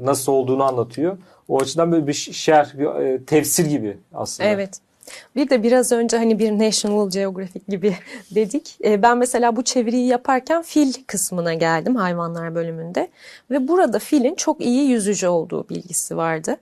nasıl 0.03 0.33
olduğunu 0.33 0.65
anlatıyor. 0.65 1.19
O 1.49 1.61
açıdan 1.61 1.93
böyle 1.93 2.07
bir 2.07 2.13
şerh, 2.13 2.79
bir 2.79 2.87
e, 3.05 3.25
tefsir 3.25 3.67
gibi 3.67 3.97
aslında. 4.15 4.49
Evet. 4.49 4.81
Bir 5.37 5.51
de 5.51 5.63
biraz 5.63 5.93
önce 5.93 6.17
hani 6.17 6.39
bir 6.39 6.53
National 6.53 7.11
Geographic 7.11 7.65
gibi 7.69 7.97
dedik. 8.35 8.77
E, 8.85 9.03
Ben 9.03 9.19
mesela 9.19 9.57
bu 9.57 9.65
çeviriyi 9.65 10.07
yaparken 10.07 10.63
fil 10.63 10.93
kısmına 11.07 11.55
geldim 11.55 11.97
hayvanlar 11.97 12.55
bölümünde. 12.55 13.09
Ve 13.51 13.69
burada 13.69 13.99
filin 13.99 14.35
çok 14.35 14.61
iyi 14.61 14.89
yüzücü 14.91 15.27
olduğu 15.29 15.69
bilgisi 15.69 16.17
vardı. 16.17 16.57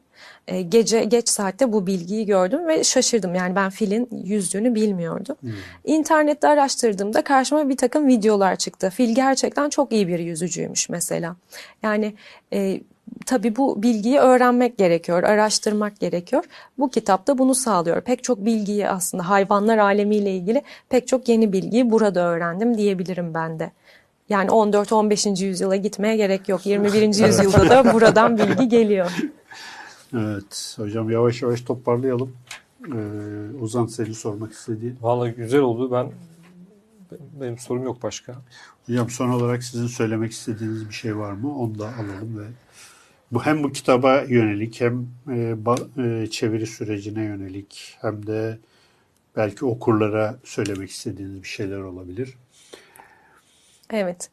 E, 0.49 0.62
Gece 0.62 1.05
geç 1.05 1.28
saatte 1.28 1.72
bu 1.72 1.87
bilgiyi 1.87 2.26
gördüm 2.26 2.68
ve 2.68 2.85
şaşırdım. 2.85 3.35
Yani 3.35 3.57
ben 3.57 3.70
filin 3.70 4.09
yüzdüğünü 4.24 4.74
bilmiyordum. 4.74 5.37
İnternette 5.85 6.49
araştırdığımda 6.49 7.24
karşıma 7.24 7.68
bir 7.68 7.76
takım 7.76 8.09
videolar 8.09 8.57
çıktı. 8.57 8.91
Fil 8.91 9.14
gerçekten 9.14 9.68
çok 9.68 9.93
iyi 9.93 10.09
bir 10.09 10.18
yüzücüymüş 10.18 10.89
mesela. 10.89 11.37
Yani 11.82 12.14
e, 12.53 12.80
tabii 13.27 13.57
bu 13.57 13.83
bilgiyi 13.83 14.19
öğrenmek 14.19 14.79
gerekiyor, 14.79 15.23
araştırmak 15.23 16.01
gerekiyor. 16.01 16.45
Bu 16.79 16.91
kitapta 16.91 17.39
bunu 17.39 17.55
sağlıyor. 17.55 18.01
Pek 18.01 18.25
çok 18.25 18.45
bilgiyi 18.45 18.89
aslında 18.89 19.29
hayvanlar 19.29 19.79
alemiyle 19.79 20.31
ilgili 20.37 20.63
pek 20.89 21.09
çok 21.09 21.29
yeni 21.29 21.53
bilgiyi 21.53 21.91
burada 21.91 22.29
öğrendim 22.29 22.79
diyebilirim 22.79 23.35
ben 23.35 23.59
de. 23.59 23.73
Yani 24.29 24.51
14-15. 24.51 25.45
yüzyıla 25.45 25.77
gitmeye 25.77 26.17
gerek 26.17 26.49
yok. 26.49 26.67
21. 26.67 27.03
yüzyılda 27.03 27.71
da 27.71 27.95
buradan 27.95 28.39
bilgi 28.39 28.69
geliyor. 28.69 29.13
Evet 30.15 30.75
hocam 30.79 31.11
yavaş 31.11 31.43
yavaş 31.43 31.61
toparlayalım. 31.61 32.37
Ee, 32.89 33.63
Ozan 33.63 33.87
senin 33.87 34.13
sormak 34.13 34.53
istediğin. 34.53 34.99
Vallahi 35.03 35.33
güzel 35.33 35.61
oldu. 35.61 35.93
Ben 35.93 36.13
benim 37.41 37.59
sorum 37.59 37.85
yok 37.85 38.03
başka. 38.03 38.35
Hocam 38.87 39.11
son 39.11 39.29
olarak 39.29 39.65
sizin 39.65 39.87
söylemek 39.87 40.33
istediğiniz 40.33 40.89
bir 40.89 40.95
şey 40.95 41.17
var 41.17 41.33
mı? 41.33 41.59
Onu 41.59 41.79
da 41.79 41.87
alalım 41.87 42.39
ve 42.39 42.45
bu 43.33 43.47
hem 43.47 43.62
bu 43.62 43.72
kitaba 43.72 44.20
yönelik 44.20 44.81
hem 44.81 45.09
e, 45.29 45.33
ba- 45.64 46.22
e, 46.22 46.31
çeviri 46.31 46.66
sürecine 46.66 47.22
yönelik 47.22 47.97
hem 48.01 48.27
de 48.27 48.59
belki 49.37 49.64
okurlara 49.64 50.37
söylemek 50.45 50.91
istediğiniz 50.91 51.43
bir 51.43 51.49
şeyler 51.49 51.79
olabilir. 51.79 52.35
Evet. 53.91 54.31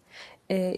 Ee, 0.51 0.77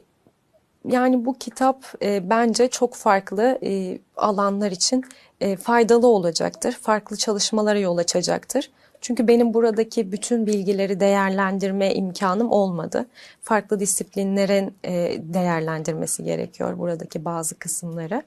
yani 0.86 1.26
bu 1.26 1.38
kitap 1.38 1.86
e, 2.01 2.30
bence 2.30 2.68
çok 2.68 2.95
farklı 2.95 3.59
e, 3.64 3.99
alanlar 4.16 4.72
için 4.72 5.05
e, 5.41 5.55
faydalı 5.55 6.07
olacaktır. 6.07 6.72
Farklı 6.82 7.18
çalışmalara 7.18 7.80
yol 7.80 7.97
açacaktır. 7.97 8.72
Çünkü 9.04 9.28
benim 9.28 9.54
buradaki 9.54 10.12
bütün 10.12 10.47
bilgileri 10.47 10.99
değerlendirme 10.99 11.93
imkanım 11.93 12.51
olmadı. 12.51 13.06
Farklı 13.41 13.80
disiplinlerin 13.80 14.74
e, 14.86 14.91
değerlendirmesi 15.20 16.24
gerekiyor 16.24 16.78
buradaki 16.78 17.26
bazı 17.26 17.60
kısımları. 17.60 18.24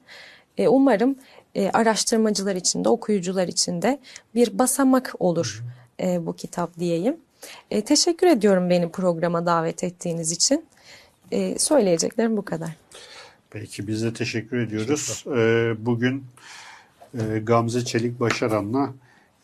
E, 0.57 0.67
umarım 0.67 1.15
e, 1.55 1.69
araştırmacılar 1.69 2.55
için 2.55 2.83
de 2.83 2.89
okuyucular 2.89 3.47
için 3.47 3.81
de 3.81 3.99
bir 4.35 4.59
basamak 4.59 5.13
olur 5.19 5.63
e, 5.99 6.25
bu 6.25 6.33
kitap 6.33 6.79
diyeyim. 6.79 7.17
E, 7.71 7.83
teşekkür 7.83 8.27
ediyorum 8.27 8.69
beni 8.69 8.91
programa 8.91 9.45
davet 9.45 9.83
ettiğiniz 9.83 10.31
için. 10.31 10.65
E, 11.31 11.59
söyleyeceklerim 11.59 12.37
bu 12.37 12.45
kadar. 12.45 12.69
Peki 13.49 13.87
biz 13.87 14.03
de 14.03 14.13
teşekkür 14.13 14.57
ediyoruz. 14.57 15.23
Bugün 15.85 16.23
e, 17.13 17.39
Gamze 17.39 17.85
Çelik 17.85 18.19
Başaran'la 18.19 18.93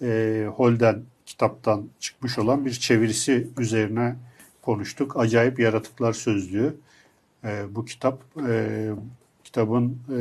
e, 0.01 0.45
Holden 0.55 1.03
kitaptan 1.33 1.89
çıkmış 1.99 2.39
olan 2.39 2.65
bir 2.65 2.71
çevirisi 2.71 3.47
üzerine 3.59 4.15
konuştuk. 4.61 5.19
Acayip 5.19 5.59
Yaratıklar 5.59 6.13
Sözlüğü. 6.13 6.75
Ee, 7.43 7.63
bu 7.71 7.85
kitap 7.85 8.23
e, 8.47 8.89
kitabın 9.43 9.97
e, 10.17 10.19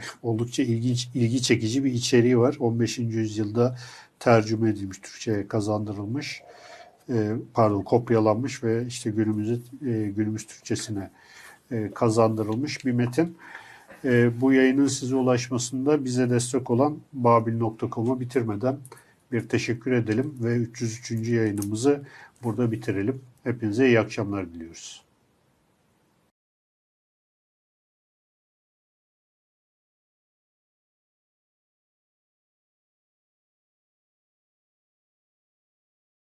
oldukça 0.22 0.62
ilginç, 0.62 1.08
ilgi 1.14 1.42
çekici 1.42 1.84
bir 1.84 1.92
içeriği 1.92 2.38
var. 2.38 2.56
15. 2.60 2.98
yüzyılda 2.98 3.78
tercüme 4.18 4.70
edilmiş, 4.70 4.98
Türkçe'ye 4.98 5.48
kazandırılmış. 5.48 6.42
E, 7.08 7.32
pardon 7.54 7.82
kopyalanmış 7.82 8.64
ve 8.64 8.86
işte 8.86 9.10
günümüzü 9.10 9.60
e, 9.86 10.12
günümüz 10.16 10.46
Türkçesine 10.46 11.10
e, 11.70 11.90
kazandırılmış 11.90 12.86
bir 12.86 12.92
metin. 12.92 13.36
E, 14.04 14.40
bu 14.40 14.52
yayının 14.52 14.86
size 14.86 15.16
ulaşmasında 15.16 16.04
bize 16.04 16.30
destek 16.30 16.70
olan 16.70 16.98
babil.com'u 17.12 18.20
bitirmeden 18.20 18.76
bir 19.32 19.48
teşekkür 19.48 19.92
edelim 19.92 20.34
ve 20.40 20.56
303. 20.56 21.10
yayınımızı 21.10 22.02
burada 22.42 22.72
bitirelim. 22.72 23.22
Hepinize 23.44 23.86
iyi 23.86 24.00
akşamlar 24.00 24.54
diliyoruz. 24.54 25.09